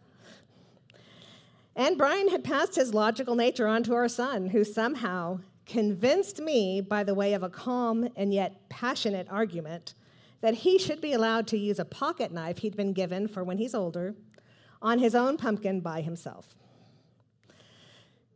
And 1.75 1.97
Brian 1.97 2.29
had 2.29 2.43
passed 2.43 2.75
his 2.75 2.93
logical 2.93 3.35
nature 3.35 3.67
on 3.67 3.83
to 3.83 3.95
our 3.95 4.07
son, 4.07 4.47
who 4.47 4.63
somehow 4.63 5.39
convinced 5.65 6.39
me 6.39 6.79
by 6.79 7.03
the 7.03 7.15
way 7.15 7.33
of 7.33 7.41
a 7.41 7.49
calm 7.49 8.07
and 8.15 8.31
yet 8.31 8.69
passionate 8.69 9.27
argument 9.31 9.95
that 10.45 10.53
he 10.53 10.77
should 10.77 11.01
be 11.01 11.11
allowed 11.11 11.47
to 11.47 11.57
use 11.57 11.79
a 11.79 11.85
pocket 11.85 12.31
knife 12.31 12.59
he'd 12.59 12.77
been 12.77 12.93
given 12.93 13.27
for 13.27 13.43
when 13.43 13.57
he's 13.57 13.73
older 13.73 14.13
on 14.79 14.99
his 14.99 15.15
own 15.15 15.37
pumpkin 15.37 15.81
by 15.81 16.01
himself. 16.01 16.55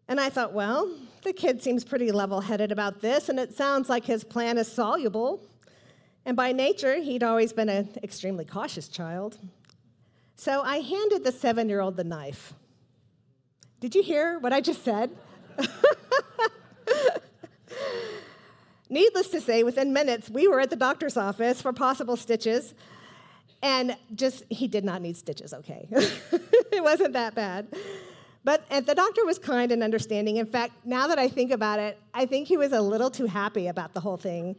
And 0.07 0.19
I 0.19 0.31
thought, 0.31 0.51
well, 0.51 0.91
the 1.21 1.33
kid 1.33 1.61
seems 1.61 1.83
pretty 1.83 2.11
level 2.11 2.41
headed 2.41 2.71
about 2.71 3.01
this, 3.01 3.29
and 3.29 3.39
it 3.39 3.53
sounds 3.53 3.89
like 3.89 4.05
his 4.05 4.23
plan 4.23 4.57
is 4.57 4.67
soluble. 4.67 5.39
And 6.25 6.35
by 6.35 6.51
nature, 6.51 6.95
he'd 6.95 7.21
always 7.21 7.53
been 7.53 7.69
an 7.69 7.89
extremely 8.01 8.43
cautious 8.43 8.87
child. 8.87 9.37
So 10.35 10.63
I 10.63 10.77
handed 10.79 11.23
the 11.23 11.31
seven 11.31 11.69
year 11.69 11.79
old 11.79 11.95
the 11.95 12.03
knife. 12.03 12.55
Did 13.79 13.93
you 13.93 14.01
hear 14.01 14.39
what 14.39 14.51
I 14.51 14.61
just 14.61 14.83
said? 14.83 15.15
Needless 18.89 19.29
to 19.29 19.41
say, 19.41 19.63
within 19.63 19.93
minutes, 19.93 20.29
we 20.29 20.47
were 20.47 20.59
at 20.59 20.71
the 20.71 20.75
doctor's 20.75 21.15
office 21.15 21.61
for 21.61 21.71
possible 21.71 22.17
stitches. 22.17 22.73
And 23.61 23.95
just, 24.15 24.43
he 24.49 24.67
did 24.67 24.83
not 24.83 25.01
need 25.01 25.17
stitches, 25.17 25.53
okay? 25.53 25.87
it 25.91 26.81
wasn't 26.81 27.13
that 27.13 27.35
bad. 27.35 27.67
But 28.43 28.67
the 28.69 28.95
doctor 28.95 29.25
was 29.25 29.37
kind 29.37 29.71
and 29.71 29.83
understanding. 29.83 30.37
In 30.37 30.45
fact, 30.45 30.73
now 30.85 31.07
that 31.07 31.19
I 31.19 31.27
think 31.27 31.51
about 31.51 31.79
it, 31.79 31.99
I 32.13 32.25
think 32.25 32.47
he 32.47 32.57
was 32.57 32.71
a 32.71 32.81
little 32.81 33.11
too 33.11 33.25
happy 33.25 33.67
about 33.67 33.93
the 33.93 33.99
whole 33.99 34.17
thing. 34.17 34.55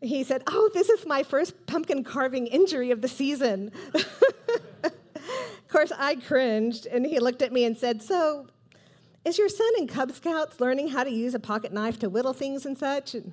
He 0.00 0.24
said, 0.24 0.42
Oh, 0.46 0.70
this 0.72 0.88
is 0.88 1.04
my 1.04 1.22
first 1.22 1.66
pumpkin 1.66 2.04
carving 2.04 2.46
injury 2.46 2.92
of 2.92 3.02
the 3.02 3.08
season. 3.08 3.72
of 4.84 4.92
course, 5.68 5.92
I 5.94 6.14
cringed, 6.14 6.86
and 6.86 7.04
he 7.04 7.18
looked 7.18 7.42
at 7.42 7.52
me 7.52 7.64
and 7.64 7.76
said, 7.76 8.00
So, 8.00 8.46
is 9.24 9.38
your 9.38 9.48
son 9.48 9.70
in 9.78 9.86
Cub 9.86 10.12
Scouts 10.12 10.60
learning 10.60 10.88
how 10.88 11.04
to 11.04 11.10
use 11.10 11.34
a 11.34 11.38
pocket 11.38 11.72
knife 11.72 11.98
to 12.00 12.08
whittle 12.08 12.32
things 12.32 12.64
and 12.64 12.76
such? 12.76 13.14
And 13.14 13.32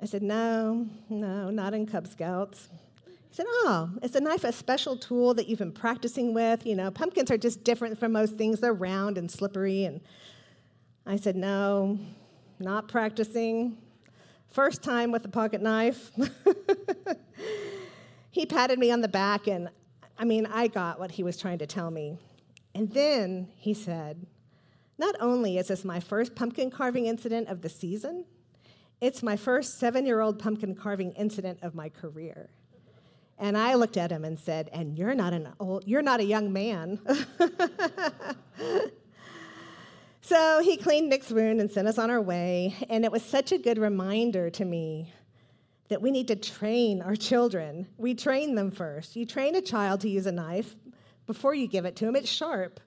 I 0.00 0.06
said, 0.06 0.22
No, 0.22 0.86
no, 1.08 1.50
not 1.50 1.74
in 1.74 1.86
Cub 1.86 2.06
Scouts. 2.06 2.68
He 3.06 3.34
said, 3.34 3.46
Oh, 3.48 3.90
is 4.02 4.14
a 4.14 4.20
knife 4.20 4.44
a 4.44 4.52
special 4.52 4.96
tool 4.96 5.34
that 5.34 5.48
you've 5.48 5.58
been 5.58 5.72
practicing 5.72 6.34
with? 6.34 6.66
You 6.66 6.76
know, 6.76 6.90
pumpkins 6.90 7.30
are 7.30 7.38
just 7.38 7.64
different 7.64 7.98
from 7.98 8.12
most 8.12 8.36
things, 8.36 8.60
they're 8.60 8.74
round 8.74 9.16
and 9.16 9.30
slippery. 9.30 9.84
And 9.84 10.00
I 11.06 11.16
said, 11.16 11.36
No, 11.36 11.98
not 12.58 12.88
practicing. 12.88 13.78
First 14.48 14.82
time 14.82 15.12
with 15.12 15.24
a 15.24 15.28
pocket 15.28 15.60
knife. 15.60 16.10
he 18.30 18.46
patted 18.46 18.78
me 18.78 18.90
on 18.90 19.00
the 19.00 19.08
back, 19.08 19.48
and 19.48 19.68
I 20.18 20.24
mean, 20.24 20.46
I 20.46 20.68
got 20.68 20.98
what 20.98 21.10
he 21.10 21.22
was 21.22 21.36
trying 21.36 21.58
to 21.58 21.66
tell 21.66 21.90
me. 21.90 22.18
And 22.74 22.90
then 22.90 23.48
he 23.56 23.74
said, 23.74 24.26
Not 24.98 25.14
only 25.20 25.58
is 25.58 25.68
this 25.68 25.84
my 25.84 26.00
first 26.00 26.34
pumpkin 26.34 26.70
carving 26.70 27.06
incident 27.06 27.48
of 27.48 27.60
the 27.62 27.68
season, 27.68 28.24
it's 29.00 29.22
my 29.22 29.36
first 29.36 29.78
seven 29.78 30.06
year 30.06 30.20
old 30.20 30.38
pumpkin 30.38 30.74
carving 30.74 31.12
incident 31.12 31.58
of 31.62 31.74
my 31.74 31.88
career. 31.88 32.50
And 33.38 33.58
I 33.58 33.74
looked 33.74 33.98
at 33.98 34.10
him 34.10 34.24
and 34.24 34.38
said, 34.38 34.70
And 34.72 34.96
you're 34.96 35.14
not, 35.14 35.34
an 35.34 35.48
old, 35.60 35.84
you're 35.86 36.02
not 36.02 36.20
a 36.20 36.24
young 36.24 36.52
man. 36.52 36.98
so 40.22 40.62
he 40.62 40.78
cleaned 40.78 41.10
Nick's 41.10 41.30
wound 41.30 41.60
and 41.60 41.70
sent 41.70 41.86
us 41.86 41.98
on 41.98 42.10
our 42.10 42.22
way. 42.22 42.74
And 42.88 43.04
it 43.04 43.12
was 43.12 43.22
such 43.22 43.52
a 43.52 43.58
good 43.58 43.76
reminder 43.76 44.48
to 44.50 44.64
me 44.64 45.12
that 45.88 46.00
we 46.00 46.10
need 46.10 46.28
to 46.28 46.36
train 46.36 47.02
our 47.02 47.14
children. 47.14 47.86
We 47.98 48.14
train 48.14 48.54
them 48.54 48.70
first. 48.70 49.16
You 49.16 49.26
train 49.26 49.54
a 49.54 49.60
child 49.60 50.00
to 50.00 50.08
use 50.08 50.26
a 50.26 50.32
knife 50.32 50.74
before 51.26 51.54
you 51.54 51.66
give 51.66 51.84
it 51.84 51.96
to 51.96 52.06
him, 52.06 52.16
it's 52.16 52.30
sharp. 52.30 52.80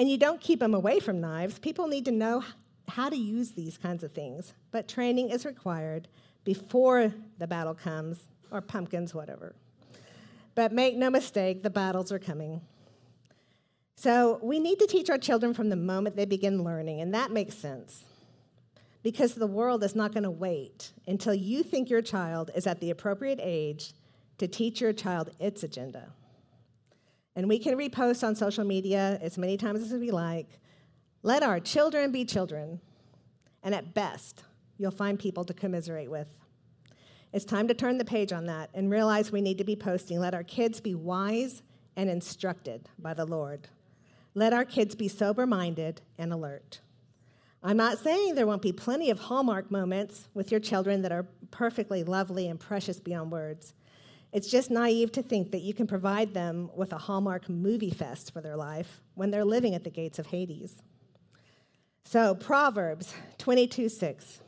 And 0.00 0.10
you 0.10 0.16
don't 0.16 0.40
keep 0.40 0.60
them 0.60 0.72
away 0.72 0.98
from 0.98 1.20
knives. 1.20 1.58
People 1.58 1.86
need 1.86 2.06
to 2.06 2.10
know 2.10 2.42
how 2.88 3.10
to 3.10 3.16
use 3.16 3.50
these 3.50 3.76
kinds 3.76 4.02
of 4.02 4.12
things, 4.12 4.54
but 4.70 4.88
training 4.88 5.28
is 5.28 5.44
required 5.44 6.08
before 6.42 7.12
the 7.36 7.46
battle 7.46 7.74
comes, 7.74 8.24
or 8.50 8.62
pumpkins, 8.62 9.14
whatever. 9.14 9.54
But 10.54 10.72
make 10.72 10.96
no 10.96 11.10
mistake, 11.10 11.62
the 11.62 11.68
battles 11.68 12.10
are 12.12 12.18
coming. 12.18 12.62
So 13.94 14.40
we 14.42 14.58
need 14.58 14.78
to 14.78 14.86
teach 14.86 15.10
our 15.10 15.18
children 15.18 15.52
from 15.52 15.68
the 15.68 15.76
moment 15.76 16.16
they 16.16 16.24
begin 16.24 16.64
learning, 16.64 17.02
and 17.02 17.12
that 17.12 17.30
makes 17.30 17.54
sense. 17.54 18.06
Because 19.02 19.34
the 19.34 19.46
world 19.46 19.84
is 19.84 19.94
not 19.94 20.14
going 20.14 20.22
to 20.22 20.30
wait 20.30 20.92
until 21.06 21.34
you 21.34 21.62
think 21.62 21.90
your 21.90 22.00
child 22.00 22.50
is 22.54 22.66
at 22.66 22.80
the 22.80 22.88
appropriate 22.88 23.38
age 23.42 23.92
to 24.38 24.48
teach 24.48 24.80
your 24.80 24.94
child 24.94 25.28
its 25.38 25.62
agenda. 25.62 26.14
And 27.40 27.48
we 27.48 27.58
can 27.58 27.74
repost 27.74 28.22
on 28.22 28.36
social 28.36 28.64
media 28.64 29.18
as 29.22 29.38
many 29.38 29.56
times 29.56 29.80
as 29.80 29.98
we 29.98 30.10
like 30.10 30.60
let 31.22 31.42
our 31.42 31.58
children 31.58 32.12
be 32.12 32.26
children, 32.26 32.82
and 33.62 33.74
at 33.74 33.94
best, 33.94 34.44
you'll 34.76 34.90
find 34.90 35.18
people 35.18 35.42
to 35.44 35.54
commiserate 35.54 36.10
with. 36.10 36.28
It's 37.32 37.46
time 37.46 37.66
to 37.68 37.72
turn 37.74 37.96
the 37.96 38.04
page 38.04 38.30
on 38.30 38.44
that 38.46 38.68
and 38.74 38.90
realize 38.90 39.32
we 39.32 39.40
need 39.40 39.56
to 39.56 39.64
be 39.64 39.74
posting. 39.74 40.20
Let 40.20 40.34
our 40.34 40.42
kids 40.42 40.82
be 40.82 40.94
wise 40.94 41.62
and 41.96 42.10
instructed 42.10 42.90
by 42.98 43.14
the 43.14 43.24
Lord. 43.24 43.68
Let 44.34 44.52
our 44.52 44.66
kids 44.66 44.94
be 44.94 45.08
sober 45.08 45.46
minded 45.46 46.02
and 46.18 46.34
alert. 46.34 46.80
I'm 47.62 47.78
not 47.78 47.96
saying 47.96 48.34
there 48.34 48.46
won't 48.46 48.60
be 48.60 48.72
plenty 48.72 49.08
of 49.08 49.18
hallmark 49.18 49.70
moments 49.70 50.28
with 50.34 50.50
your 50.50 50.60
children 50.60 51.00
that 51.00 51.12
are 51.12 51.26
perfectly 51.50 52.04
lovely 52.04 52.48
and 52.48 52.60
precious 52.60 53.00
beyond 53.00 53.32
words. 53.32 53.72
It's 54.32 54.48
just 54.48 54.70
naive 54.70 55.10
to 55.12 55.22
think 55.22 55.50
that 55.50 55.62
you 55.62 55.74
can 55.74 55.86
provide 55.86 56.34
them 56.34 56.70
with 56.76 56.92
a 56.92 56.98
hallmark 56.98 57.48
movie 57.48 57.90
fest 57.90 58.32
for 58.32 58.40
their 58.40 58.56
life 58.56 59.00
when 59.14 59.30
they're 59.30 59.44
living 59.44 59.74
at 59.74 59.82
the 59.82 59.90
gates 59.90 60.18
of 60.18 60.26
Hades. 60.26 60.82
So, 62.04 62.34
Proverbs 62.34 63.14
22 63.38 63.88
6. 63.88 64.40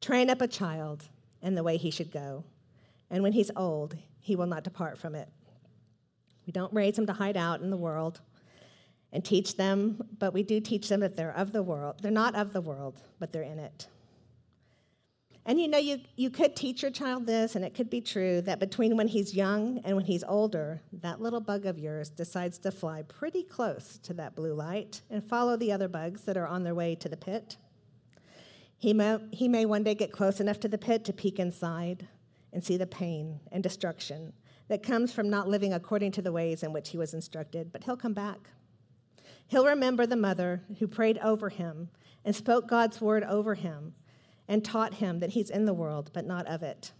Train 0.00 0.30
up 0.30 0.40
a 0.40 0.48
child 0.48 1.08
in 1.42 1.54
the 1.54 1.62
way 1.62 1.76
he 1.76 1.90
should 1.90 2.10
go, 2.10 2.44
and 3.10 3.22
when 3.22 3.32
he's 3.32 3.50
old, 3.56 3.96
he 4.20 4.36
will 4.36 4.46
not 4.46 4.64
depart 4.64 4.98
from 4.98 5.14
it. 5.14 5.28
We 6.46 6.52
don't 6.52 6.72
raise 6.72 6.96
them 6.96 7.06
to 7.06 7.12
hide 7.12 7.36
out 7.36 7.60
in 7.60 7.70
the 7.70 7.76
world 7.76 8.20
and 9.12 9.24
teach 9.24 9.56
them, 9.56 10.00
but 10.18 10.32
we 10.32 10.42
do 10.42 10.60
teach 10.60 10.88
them 10.88 11.00
that 11.00 11.16
they're 11.16 11.36
of 11.36 11.52
the 11.52 11.62
world. 11.62 11.96
They're 12.00 12.10
not 12.10 12.34
of 12.34 12.52
the 12.52 12.60
world, 12.60 13.02
but 13.18 13.32
they're 13.32 13.42
in 13.42 13.58
it. 13.58 13.88
And 15.50 15.60
you 15.60 15.66
know, 15.66 15.78
you, 15.78 15.98
you 16.14 16.30
could 16.30 16.54
teach 16.54 16.80
your 16.80 16.92
child 16.92 17.26
this, 17.26 17.56
and 17.56 17.64
it 17.64 17.74
could 17.74 17.90
be 17.90 18.00
true 18.00 18.40
that 18.42 18.60
between 18.60 18.96
when 18.96 19.08
he's 19.08 19.34
young 19.34 19.80
and 19.82 19.96
when 19.96 20.04
he's 20.04 20.22
older, 20.22 20.80
that 20.92 21.20
little 21.20 21.40
bug 21.40 21.66
of 21.66 21.76
yours 21.76 22.08
decides 22.08 22.56
to 22.58 22.70
fly 22.70 23.02
pretty 23.02 23.42
close 23.42 23.98
to 24.04 24.14
that 24.14 24.36
blue 24.36 24.54
light 24.54 25.00
and 25.10 25.24
follow 25.24 25.56
the 25.56 25.72
other 25.72 25.88
bugs 25.88 26.22
that 26.22 26.36
are 26.36 26.46
on 26.46 26.62
their 26.62 26.76
way 26.76 26.94
to 26.94 27.08
the 27.08 27.16
pit. 27.16 27.56
He 28.78 28.92
may, 28.92 29.18
he 29.32 29.48
may 29.48 29.66
one 29.66 29.82
day 29.82 29.96
get 29.96 30.12
close 30.12 30.38
enough 30.38 30.60
to 30.60 30.68
the 30.68 30.78
pit 30.78 31.04
to 31.06 31.12
peek 31.12 31.40
inside 31.40 32.06
and 32.52 32.62
see 32.62 32.76
the 32.76 32.86
pain 32.86 33.40
and 33.50 33.60
destruction 33.60 34.32
that 34.68 34.84
comes 34.84 35.12
from 35.12 35.30
not 35.30 35.48
living 35.48 35.72
according 35.72 36.12
to 36.12 36.22
the 36.22 36.30
ways 36.30 36.62
in 36.62 36.72
which 36.72 36.90
he 36.90 36.96
was 36.96 37.12
instructed, 37.12 37.72
but 37.72 37.82
he'll 37.82 37.96
come 37.96 38.14
back. 38.14 38.50
He'll 39.48 39.66
remember 39.66 40.06
the 40.06 40.14
mother 40.14 40.62
who 40.78 40.86
prayed 40.86 41.18
over 41.18 41.48
him 41.48 41.88
and 42.24 42.36
spoke 42.36 42.68
God's 42.68 43.00
word 43.00 43.24
over 43.24 43.56
him 43.56 43.94
and 44.50 44.64
taught 44.64 44.94
him 44.94 45.20
that 45.20 45.30
he's 45.30 45.48
in 45.48 45.64
the 45.64 45.72
world, 45.72 46.10
but 46.12 46.26
not 46.26 46.44
of 46.48 46.64
it. 46.64 46.90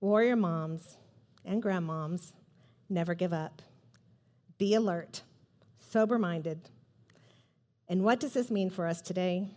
Warrior 0.00 0.36
moms 0.36 0.96
and 1.44 1.62
grandmoms 1.62 2.32
never 2.88 3.12
give 3.12 3.34
up. 3.34 3.60
Be 4.56 4.72
alert, 4.74 5.22
sober 5.90 6.18
minded. 6.18 6.70
And 7.88 8.02
what 8.02 8.18
does 8.18 8.32
this 8.32 8.50
mean 8.50 8.70
for 8.70 8.86
us 8.86 9.02
today? 9.02 9.48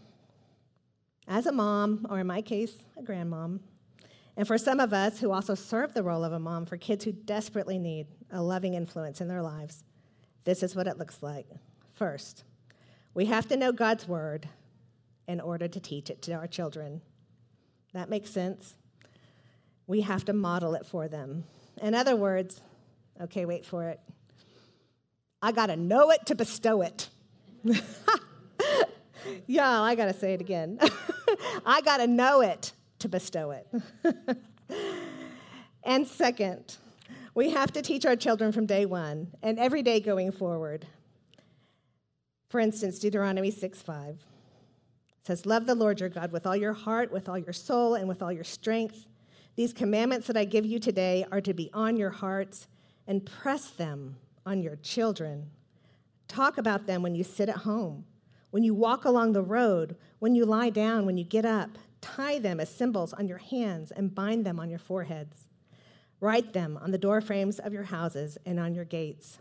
As 1.26 1.46
a 1.46 1.54
mom, 1.54 2.06
or 2.10 2.20
in 2.20 2.28
my 2.28 2.42
case, 2.42 2.74
a 2.98 3.02
grandmom, 3.02 3.62
and 4.36 4.46
for 4.46 4.58
some 4.58 4.82
of 4.82 4.92
us 4.92 5.22
who 5.22 5.32
also 5.32 5.56
serve 5.56 5.94
the 5.94 6.04
role 6.04 6.26
of 6.26 6.34
a 6.34 6.40
mom 6.40 6.66
for 6.66 6.76
kids 6.76 7.06
who 7.06 7.14
desperately 7.14 7.80
need 7.80 8.08
a 8.30 8.44
loving 8.44 8.74
influence 8.74 9.22
in 9.22 9.30
their 9.30 9.42
lives, 9.42 9.86
this 10.44 10.62
is 10.62 10.76
what 10.76 10.88
it 10.88 10.98
looks 10.98 11.24
like. 11.24 11.48
First, 11.94 12.44
we 13.14 13.28
have 13.28 13.48
to 13.48 13.56
know 13.56 13.72
God's 13.72 14.06
word 14.06 14.50
in 15.28 15.40
order 15.40 15.68
to 15.68 15.80
teach 15.80 16.10
it 16.10 16.22
to 16.24 16.34
our 16.34 16.48
children. 16.48 17.02
That 17.94 18.10
makes 18.10 18.30
sense. 18.30 18.76
We 19.88 20.02
have 20.02 20.26
to 20.26 20.34
model 20.34 20.74
it 20.76 20.86
for 20.86 21.08
them. 21.08 21.46
In 21.82 21.94
other 21.94 22.16
words, 22.16 22.62
okay, 23.22 23.46
wait 23.46 23.66
for 23.66 23.90
it. 23.90 24.00
I 25.42 25.52
got 25.52 25.68
to 25.68 25.76
know 25.76 26.10
it 26.12 26.26
to 26.28 26.36
bestow 26.36 26.82
it. 26.82 27.10
yeah, 29.48 29.82
I 29.82 29.96
got 29.96 30.06
to 30.06 30.14
say 30.14 30.34
it 30.34 30.42
again. 30.42 30.80
I 31.66 31.82
got 31.82 31.98
to 31.98 32.08
know 32.08 32.42
it 32.42 32.74
to 33.00 33.10
bestow 33.10 33.52
it. 33.52 33.68
and 35.84 36.08
second, 36.08 36.78
we 37.36 37.50
have 37.50 37.74
to 37.74 37.82
teach 37.82 38.06
our 38.06 38.16
children 38.16 38.52
from 38.52 38.66
day 38.66 38.86
one 38.86 39.28
and 39.42 39.60
every 39.60 39.82
day 39.82 40.00
going 40.00 40.32
forward. 40.32 40.86
For 42.50 42.60
instance, 42.60 43.00
Deuteronomy 43.00 43.52
6 43.52 43.82
5 43.82 44.24
says, 45.24 45.46
Love 45.46 45.66
the 45.66 45.76
Lord 45.76 46.00
your 46.00 46.10
God 46.10 46.32
with 46.32 46.46
all 46.46 46.56
your 46.56 46.74
heart, 46.74 47.12
with 47.12 47.30
all 47.30 47.38
your 47.38 47.54
soul, 47.54 47.96
and 47.96 48.08
with 48.08 48.22
all 48.22 48.32
your 48.32 48.44
strength. 48.44 49.08
These 49.56 49.74
commandments 49.74 50.28
that 50.28 50.38
I 50.38 50.46
give 50.46 50.66
you 50.66 50.80
today 50.80 51.26
are 51.32 51.42
to 51.42 51.54
be 51.54 51.70
on 51.74 51.96
your 51.96 52.10
hearts 52.10 52.68
and 53.08 53.26
press 53.26 53.70
them 53.70 54.18
on 54.46 54.62
your 54.62 54.76
children. 54.78 55.50
Talk 56.28 56.58
about 56.58 56.88
them 56.88 57.02
when 57.02 57.16
you 57.16 57.24
sit 57.24 57.50
at 57.50 57.58
home, 57.58 58.06
when 58.52 58.64
you 58.64 58.74
walk 58.74 59.06
along 59.06 59.34
the 59.34 59.44
road, 59.44 59.96
when 60.20 60.36
you 60.36 60.46
lie 60.46 60.70
down, 60.70 61.06
when 61.06 61.18
you 61.18 61.24
get 61.24 61.46
up. 61.46 61.78
Tie 62.02 62.40
them 62.40 62.60
as 62.60 62.70
symbols 62.70 63.14
on 63.14 63.28
your 63.28 63.38
hands 63.38 63.92
and 63.92 64.14
bind 64.14 64.46
them 64.46 64.60
on 64.60 64.70
your 64.70 64.80
foreheads. 64.80 65.48
Write 66.20 66.54
them 66.54 66.78
on 66.82 66.92
the 66.92 66.98
doorframes 66.98 67.60
of 67.60 67.74
your 67.74 67.84
houses 67.84 68.38
and 68.46 68.60
on 68.60 68.74
your 68.74 68.86
gates. 68.86 69.40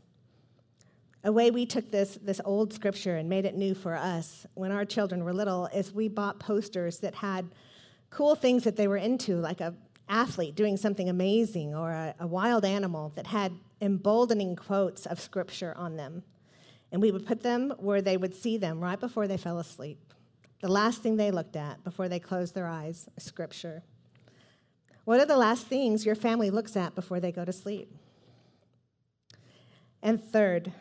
A 1.24 1.30
way 1.30 1.50
we 1.50 1.66
took 1.66 1.90
this, 1.90 2.18
this 2.22 2.40
old 2.44 2.72
scripture 2.72 3.16
and 3.16 3.28
made 3.28 3.44
it 3.44 3.54
new 3.54 3.74
for 3.74 3.94
us 3.94 4.44
when 4.54 4.72
our 4.72 4.84
children 4.84 5.22
were 5.22 5.32
little 5.32 5.66
is 5.66 5.92
we 5.92 6.08
bought 6.08 6.40
posters 6.40 6.98
that 6.98 7.14
had 7.14 7.48
cool 8.10 8.34
things 8.34 8.64
that 8.64 8.76
they 8.76 8.88
were 8.88 8.96
into, 8.96 9.36
like 9.36 9.60
a 9.60 9.74
athlete 10.08 10.54
doing 10.54 10.76
something 10.76 11.08
amazing 11.08 11.74
or 11.74 11.90
a, 11.90 12.14
a 12.20 12.26
wild 12.26 12.64
animal 12.64 13.12
that 13.14 13.26
had 13.28 13.52
emboldening 13.80 14.56
quotes 14.56 15.06
of 15.06 15.20
scripture 15.20 15.74
on 15.76 15.96
them. 15.96 16.22
And 16.90 17.00
we 17.00 17.10
would 17.10 17.24
put 17.24 17.42
them 17.42 17.72
where 17.78 18.02
they 18.02 18.16
would 18.16 18.34
see 18.34 18.58
them 18.58 18.80
right 18.80 19.00
before 19.00 19.26
they 19.26 19.38
fell 19.38 19.58
asleep. 19.58 20.12
The 20.60 20.68
last 20.68 21.02
thing 21.02 21.16
they 21.16 21.30
looked 21.30 21.56
at 21.56 21.82
before 21.82 22.08
they 22.08 22.20
closed 22.20 22.54
their 22.54 22.68
eyes, 22.68 23.08
scripture. 23.18 23.82
What 25.04 25.18
are 25.18 25.26
the 25.26 25.36
last 25.36 25.66
things 25.66 26.04
your 26.04 26.14
family 26.14 26.50
looks 26.50 26.76
at 26.76 26.94
before 26.94 27.18
they 27.18 27.32
go 27.32 27.44
to 27.44 27.52
sleep? 27.52 27.92
And 30.02 30.22
third, 30.22 30.72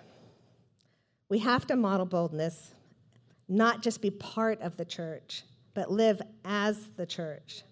we 1.32 1.40
have 1.40 1.66
to 1.66 1.78
model 1.78 2.06
boldness, 2.06 2.72
not 3.48 3.82
just 3.82 4.02
be 4.02 4.12
part 4.12 4.60
of 4.60 4.76
the 4.76 4.84
church, 4.84 5.44
but 5.74 5.90
live 5.90 6.22
as 6.44 6.90
the 6.98 7.06
church. 7.06 7.64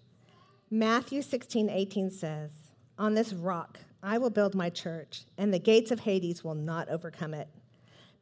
Matthew 0.70 1.20
16, 1.20 1.68
18 1.68 2.10
says, 2.10 2.50
On 2.98 3.12
this 3.12 3.34
rock 3.34 3.78
I 4.02 4.16
will 4.16 4.30
build 4.30 4.54
my 4.54 4.70
church, 4.70 5.24
and 5.36 5.52
the 5.52 5.58
gates 5.58 5.90
of 5.90 6.00
Hades 6.00 6.42
will 6.42 6.54
not 6.54 6.88
overcome 6.88 7.34
it. 7.34 7.48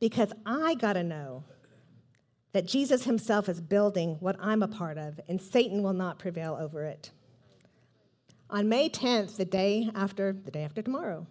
Because 0.01 0.33
I 0.45 0.75
got 0.75 0.95
to 0.95 1.05
know 1.05 1.45
that 2.51 2.67
Jesus 2.67 3.05
himself 3.05 3.49
is 3.49 3.61
building 3.61 4.17
what 4.19 4.35
I'm 4.41 4.65
a 4.65 4.69
part 4.69 4.99
of, 4.99 5.21
and 5.29 5.41
Satan 5.41 5.85
will 5.85 5.93
not 5.93 6.19
prevail 6.19 6.59
over 6.61 6.83
it. 6.83 7.13
On 8.51 8.69
May 8.69 8.89
10th, 8.89 9.37
the 9.37 9.45
day 9.45 9.89
after 9.95 10.33
the 10.33 10.51
day 10.51 10.65
after 10.65 10.83
tomorrow, 10.83 11.29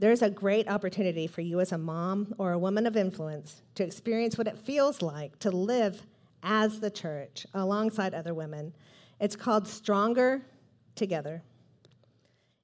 there's 0.00 0.22
a 0.22 0.30
great 0.30 0.66
opportunity 0.66 1.26
for 1.26 1.42
you 1.42 1.60
as 1.60 1.72
a 1.72 1.78
mom 1.78 2.34
or 2.38 2.52
a 2.52 2.58
woman 2.58 2.86
of 2.86 2.96
influence 2.96 3.60
to 3.74 3.84
experience 3.84 4.38
what 4.38 4.46
it 4.46 4.58
feels 4.58 5.02
like 5.02 5.38
to 5.40 5.50
live 5.50 6.06
as 6.42 6.80
the 6.80 6.90
church 6.90 7.46
alongside 7.52 8.14
other 8.14 8.32
women. 8.32 8.74
It's 9.20 9.36
called 9.36 9.68
Stronger 9.68 10.40
Together. 10.94 11.42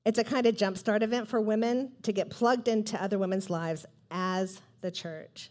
It's 0.07 0.19
a 0.19 0.25
kind 0.25 0.47
of 0.47 0.57
jumpstart 0.57 1.03
event 1.03 1.29
for 1.29 1.39
women 1.39 1.93
to 2.05 2.13
get 2.13 2.31
plugged 2.31 2.69
into 2.69 3.01
other 3.01 3.19
women's 3.19 3.51
lives 3.51 3.85
as 4.11 4.63
the 4.81 4.91
church. 4.91 5.51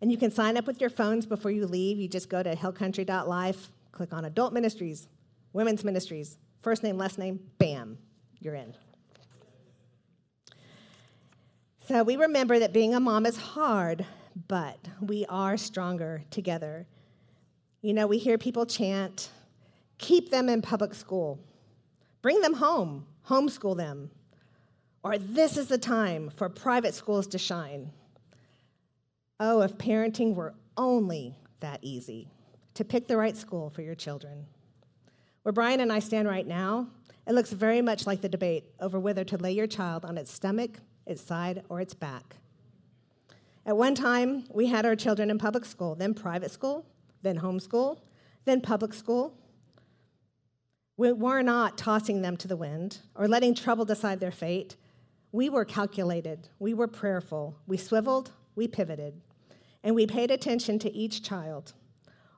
And 0.00 0.12
you 0.12 0.18
can 0.18 0.30
sign 0.30 0.56
up 0.56 0.68
with 0.68 0.80
your 0.80 0.90
phones 0.90 1.26
before 1.26 1.50
you 1.50 1.66
leave. 1.66 1.98
You 1.98 2.06
just 2.06 2.28
go 2.28 2.44
to 2.44 2.54
hillcountry.life, 2.54 3.72
click 3.90 4.12
on 4.12 4.24
adult 4.24 4.52
ministries, 4.52 5.08
women's 5.52 5.82
ministries, 5.82 6.38
first 6.62 6.84
name, 6.84 6.96
last 6.96 7.18
name, 7.18 7.40
bam, 7.58 7.98
you're 8.38 8.54
in. 8.54 8.72
So 11.88 12.02
we 12.02 12.16
remember 12.16 12.58
that 12.58 12.74
being 12.74 12.94
a 12.94 13.00
mom 13.00 13.24
is 13.24 13.38
hard, 13.38 14.04
but 14.46 14.76
we 15.00 15.24
are 15.30 15.56
stronger 15.56 16.22
together. 16.30 16.86
You 17.80 17.94
know, 17.94 18.06
we 18.06 18.18
hear 18.18 18.36
people 18.36 18.66
chant, 18.66 19.30
keep 19.96 20.30
them 20.30 20.50
in 20.50 20.60
public 20.60 20.92
school, 20.92 21.40
bring 22.20 22.42
them 22.42 22.52
home, 22.52 23.06
homeschool 23.26 23.74
them, 23.74 24.10
or 25.02 25.16
this 25.16 25.56
is 25.56 25.68
the 25.68 25.78
time 25.78 26.28
for 26.28 26.50
private 26.50 26.92
schools 26.92 27.26
to 27.28 27.38
shine. 27.38 27.90
Oh, 29.40 29.62
if 29.62 29.78
parenting 29.78 30.34
were 30.34 30.52
only 30.76 31.36
that 31.60 31.78
easy 31.80 32.28
to 32.74 32.84
pick 32.84 33.08
the 33.08 33.16
right 33.16 33.34
school 33.34 33.70
for 33.70 33.80
your 33.80 33.94
children. 33.94 34.44
Where 35.42 35.54
Brian 35.54 35.80
and 35.80 35.90
I 35.90 36.00
stand 36.00 36.28
right 36.28 36.46
now, 36.46 36.88
it 37.26 37.32
looks 37.32 37.52
very 37.52 37.80
much 37.80 38.06
like 38.06 38.20
the 38.20 38.28
debate 38.28 38.66
over 38.78 39.00
whether 39.00 39.24
to 39.24 39.38
lay 39.38 39.52
your 39.52 39.66
child 39.66 40.04
on 40.04 40.18
its 40.18 40.30
stomach 40.30 40.80
its 41.08 41.22
side, 41.22 41.62
or 41.68 41.80
its 41.80 41.94
back. 41.94 42.36
At 43.66 43.76
one 43.76 43.94
time, 43.94 44.44
we 44.52 44.66
had 44.66 44.86
our 44.86 44.96
children 44.96 45.30
in 45.30 45.38
public 45.38 45.64
school, 45.64 45.94
then 45.94 46.14
private 46.14 46.50
school, 46.50 46.86
then 47.22 47.38
homeschool, 47.38 47.98
then 48.44 48.60
public 48.60 48.94
school. 48.94 49.34
We 50.96 51.12
were 51.12 51.42
not 51.42 51.76
tossing 51.76 52.22
them 52.22 52.36
to 52.38 52.48
the 52.48 52.56
wind 52.56 52.98
or 53.14 53.28
letting 53.28 53.54
trouble 53.54 53.84
decide 53.84 54.20
their 54.20 54.32
fate. 54.32 54.76
We 55.32 55.50
were 55.50 55.64
calculated, 55.64 56.48
we 56.58 56.72
were 56.72 56.88
prayerful, 56.88 57.58
we 57.66 57.76
swiveled, 57.76 58.32
we 58.56 58.66
pivoted, 58.66 59.20
and 59.84 59.94
we 59.94 60.06
paid 60.06 60.30
attention 60.30 60.78
to 60.80 60.92
each 60.92 61.22
child. 61.22 61.74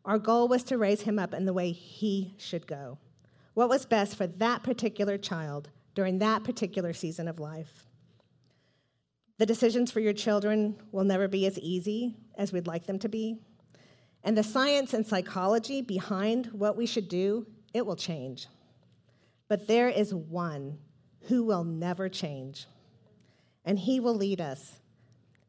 Our 0.04 0.18
goal 0.18 0.48
was 0.48 0.64
to 0.64 0.78
raise 0.78 1.02
him 1.02 1.18
up 1.18 1.32
in 1.32 1.44
the 1.44 1.52
way 1.52 1.70
he 1.70 2.34
should 2.38 2.66
go. 2.66 2.98
What 3.54 3.68
was 3.68 3.86
best 3.86 4.16
for 4.16 4.26
that 4.26 4.62
particular 4.62 5.16
child 5.16 5.70
during 5.94 6.18
that 6.18 6.42
particular 6.42 6.92
season 6.92 7.28
of 7.28 7.38
life? 7.38 7.86
The 9.40 9.46
decisions 9.46 9.90
for 9.90 10.00
your 10.00 10.12
children 10.12 10.76
will 10.92 11.04
never 11.04 11.26
be 11.26 11.46
as 11.46 11.58
easy 11.58 12.14
as 12.36 12.52
we'd 12.52 12.66
like 12.66 12.84
them 12.84 12.98
to 12.98 13.08
be. 13.08 13.38
And 14.22 14.36
the 14.36 14.42
science 14.42 14.92
and 14.92 15.06
psychology 15.06 15.80
behind 15.80 16.48
what 16.52 16.76
we 16.76 16.84
should 16.84 17.08
do, 17.08 17.46
it 17.72 17.86
will 17.86 17.96
change. 17.96 18.48
But 19.48 19.66
there 19.66 19.88
is 19.88 20.12
one 20.12 20.76
who 21.28 21.42
will 21.42 21.64
never 21.64 22.10
change. 22.10 22.66
And 23.64 23.78
he 23.78 23.98
will 23.98 24.14
lead 24.14 24.42
us, 24.42 24.78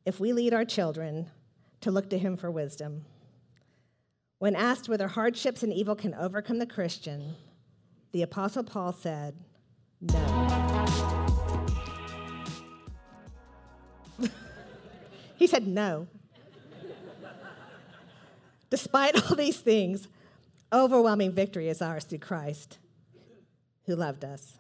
if 0.05 0.21
we 0.21 0.31
lead 0.31 0.53
our 0.53 0.63
children, 0.63 1.29
to 1.81 1.91
look 1.91 2.09
to 2.11 2.17
him 2.17 2.37
for 2.37 2.49
wisdom. 2.49 3.03
When 4.39 4.55
asked 4.55 4.87
whether 4.87 5.09
hardships 5.09 5.63
and 5.63 5.73
evil 5.73 5.97
can 5.97 6.13
overcome 6.13 6.59
the 6.59 6.65
Christian, 6.65 7.35
the 8.13 8.21
Apostle 8.21 8.63
Paul 8.63 8.93
said, 8.93 9.35
No. 9.99 11.20
He 15.41 15.47
said, 15.47 15.65
No. 15.65 16.05
Despite 18.69 19.15
all 19.23 19.35
these 19.35 19.59
things, 19.59 20.07
overwhelming 20.71 21.31
victory 21.31 21.67
is 21.67 21.81
ours 21.81 22.03
through 22.03 22.19
Christ 22.19 22.77
who 23.87 23.95
loved 23.95 24.23
us. 24.23 24.59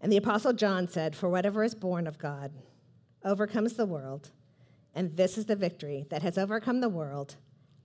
And 0.00 0.10
the 0.10 0.16
Apostle 0.16 0.52
John 0.52 0.88
said, 0.88 1.14
For 1.14 1.28
whatever 1.28 1.62
is 1.62 1.76
born 1.76 2.08
of 2.08 2.18
God 2.18 2.50
overcomes 3.24 3.74
the 3.74 3.86
world, 3.86 4.30
and 4.96 5.16
this 5.16 5.38
is 5.38 5.46
the 5.46 5.54
victory 5.54 6.06
that 6.10 6.22
has 6.22 6.38
overcome 6.38 6.80
the 6.80 6.88
world, 6.88 7.36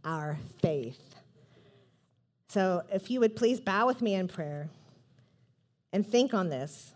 our 0.04 0.40
faith. 0.64 1.14
So 2.48 2.82
if 2.92 3.12
you 3.12 3.20
would 3.20 3.36
please 3.36 3.60
bow 3.60 3.86
with 3.86 4.02
me 4.02 4.16
in 4.16 4.28
prayer 4.28 4.72
and 5.92 6.08
think 6.08 6.34
on 6.34 6.50
this. 6.50 6.96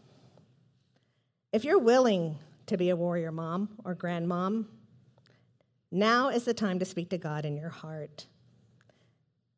If 1.53 1.63
you're 1.63 1.77
willing 1.77 2.39
to 2.65 2.77
be 2.77 2.89
a 2.89 2.95
warrior 2.95 3.31
mom 3.31 3.69
or 3.85 3.93
grandmom, 3.93 4.65
now 5.91 6.29
is 6.29 6.43
the 6.43 6.53
time 6.53 6.79
to 6.79 6.85
speak 6.85 7.09
to 7.09 7.17
God 7.17 7.45
in 7.45 7.57
your 7.57 7.69
heart. 7.69 8.27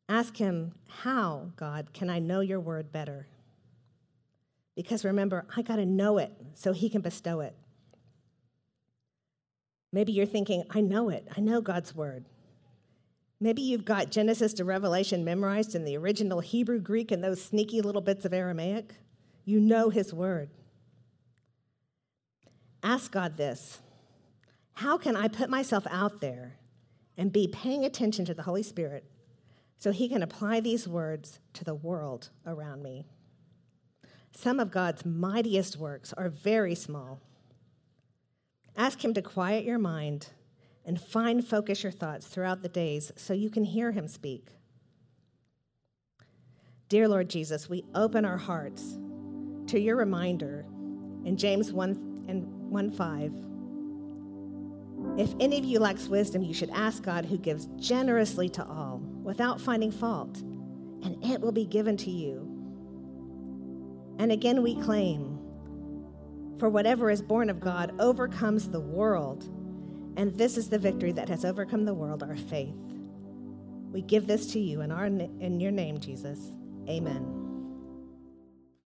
Ask 0.08 0.36
Him, 0.36 0.72
How, 0.88 1.52
God, 1.56 1.92
can 1.92 2.10
I 2.10 2.18
know 2.18 2.40
your 2.40 2.60
word 2.60 2.92
better? 2.92 3.28
Because 4.76 5.04
remember, 5.04 5.46
I 5.56 5.62
got 5.62 5.76
to 5.76 5.86
know 5.86 6.18
it 6.18 6.32
so 6.54 6.72
He 6.72 6.88
can 6.88 7.00
bestow 7.00 7.40
it. 7.40 7.54
Maybe 9.92 10.12
you're 10.12 10.26
thinking, 10.26 10.64
I 10.70 10.80
know 10.80 11.08
it, 11.08 11.26
I 11.36 11.40
know 11.40 11.60
God's 11.60 11.94
word. 11.94 12.26
Maybe 13.40 13.62
you've 13.62 13.86
got 13.86 14.10
Genesis 14.10 14.52
to 14.54 14.64
Revelation 14.64 15.24
memorized 15.24 15.74
in 15.74 15.84
the 15.84 15.96
original 15.96 16.40
Hebrew, 16.40 16.78
Greek, 16.78 17.10
and 17.10 17.24
those 17.24 17.42
sneaky 17.42 17.80
little 17.80 18.02
bits 18.02 18.24
of 18.24 18.34
Aramaic. 18.34 18.94
You 19.44 19.60
know 19.60 19.88
His 19.88 20.12
word. 20.12 20.50
Ask 22.82 23.12
God 23.12 23.36
this 23.36 23.80
how 24.80 24.96
can 24.96 25.14
I 25.14 25.28
put 25.28 25.50
myself 25.50 25.86
out 25.90 26.22
there 26.22 26.56
and 27.18 27.30
be 27.30 27.46
paying 27.46 27.84
attention 27.84 28.24
to 28.24 28.32
the 28.32 28.44
Holy 28.44 28.62
Spirit 28.62 29.04
so 29.76 29.92
He 29.92 30.08
can 30.08 30.22
apply 30.22 30.60
these 30.60 30.88
words 30.88 31.38
to 31.52 31.64
the 31.64 31.74
world 31.74 32.30
around 32.46 32.82
me? 32.82 33.04
Some 34.32 34.58
of 34.58 34.70
God's 34.70 35.04
mightiest 35.04 35.76
works 35.76 36.14
are 36.14 36.30
very 36.30 36.74
small. 36.74 37.20
Ask 38.74 39.04
Him 39.04 39.12
to 39.12 39.20
quiet 39.20 39.66
your 39.66 39.78
mind 39.78 40.28
and 40.86 40.98
fine 40.98 41.42
focus 41.42 41.82
your 41.82 41.92
thoughts 41.92 42.26
throughout 42.26 42.62
the 42.62 42.68
days 42.70 43.12
so 43.16 43.34
you 43.34 43.50
can 43.50 43.64
hear 43.64 43.92
Him 43.92 44.08
speak. 44.08 44.48
Dear 46.88 47.06
Lord 47.06 47.28
Jesus, 47.28 47.68
we 47.68 47.84
open 47.94 48.24
our 48.24 48.38
hearts 48.38 48.96
to 49.66 49.78
your 49.78 49.96
reminder 49.96 50.64
in 51.26 51.36
James 51.36 51.70
1 51.70 52.24
and 52.28 52.70
1 52.70 52.90
5 52.92 53.49
if 55.16 55.34
any 55.40 55.58
of 55.58 55.64
you 55.64 55.78
lacks 55.78 56.08
wisdom, 56.08 56.42
you 56.42 56.54
should 56.54 56.70
ask 56.70 57.02
God 57.02 57.26
who 57.26 57.38
gives 57.38 57.66
generously 57.76 58.48
to 58.50 58.64
all 58.64 59.02
without 59.22 59.60
finding 59.60 59.90
fault, 59.90 60.38
and 60.38 61.16
it 61.24 61.40
will 61.40 61.52
be 61.52 61.66
given 61.66 61.96
to 61.98 62.10
you. 62.10 62.46
And 64.18 64.32
again, 64.32 64.62
we 64.62 64.74
claim, 64.76 65.38
for 66.58 66.68
whatever 66.68 67.10
is 67.10 67.22
born 67.22 67.48
of 67.50 67.60
God 67.60 67.94
overcomes 68.00 68.68
the 68.68 68.80
world, 68.80 69.44
and 70.16 70.36
this 70.36 70.56
is 70.56 70.68
the 70.68 70.78
victory 70.78 71.12
that 71.12 71.28
has 71.28 71.44
overcome 71.44 71.84
the 71.84 71.94
world, 71.94 72.22
our 72.22 72.36
faith. 72.36 72.74
We 73.92 74.02
give 74.02 74.26
this 74.26 74.52
to 74.52 74.60
you 74.60 74.82
in, 74.82 74.92
our, 74.92 75.06
in 75.06 75.60
your 75.60 75.72
name, 75.72 75.98
Jesus. 75.98 76.52
Amen. 76.88 77.39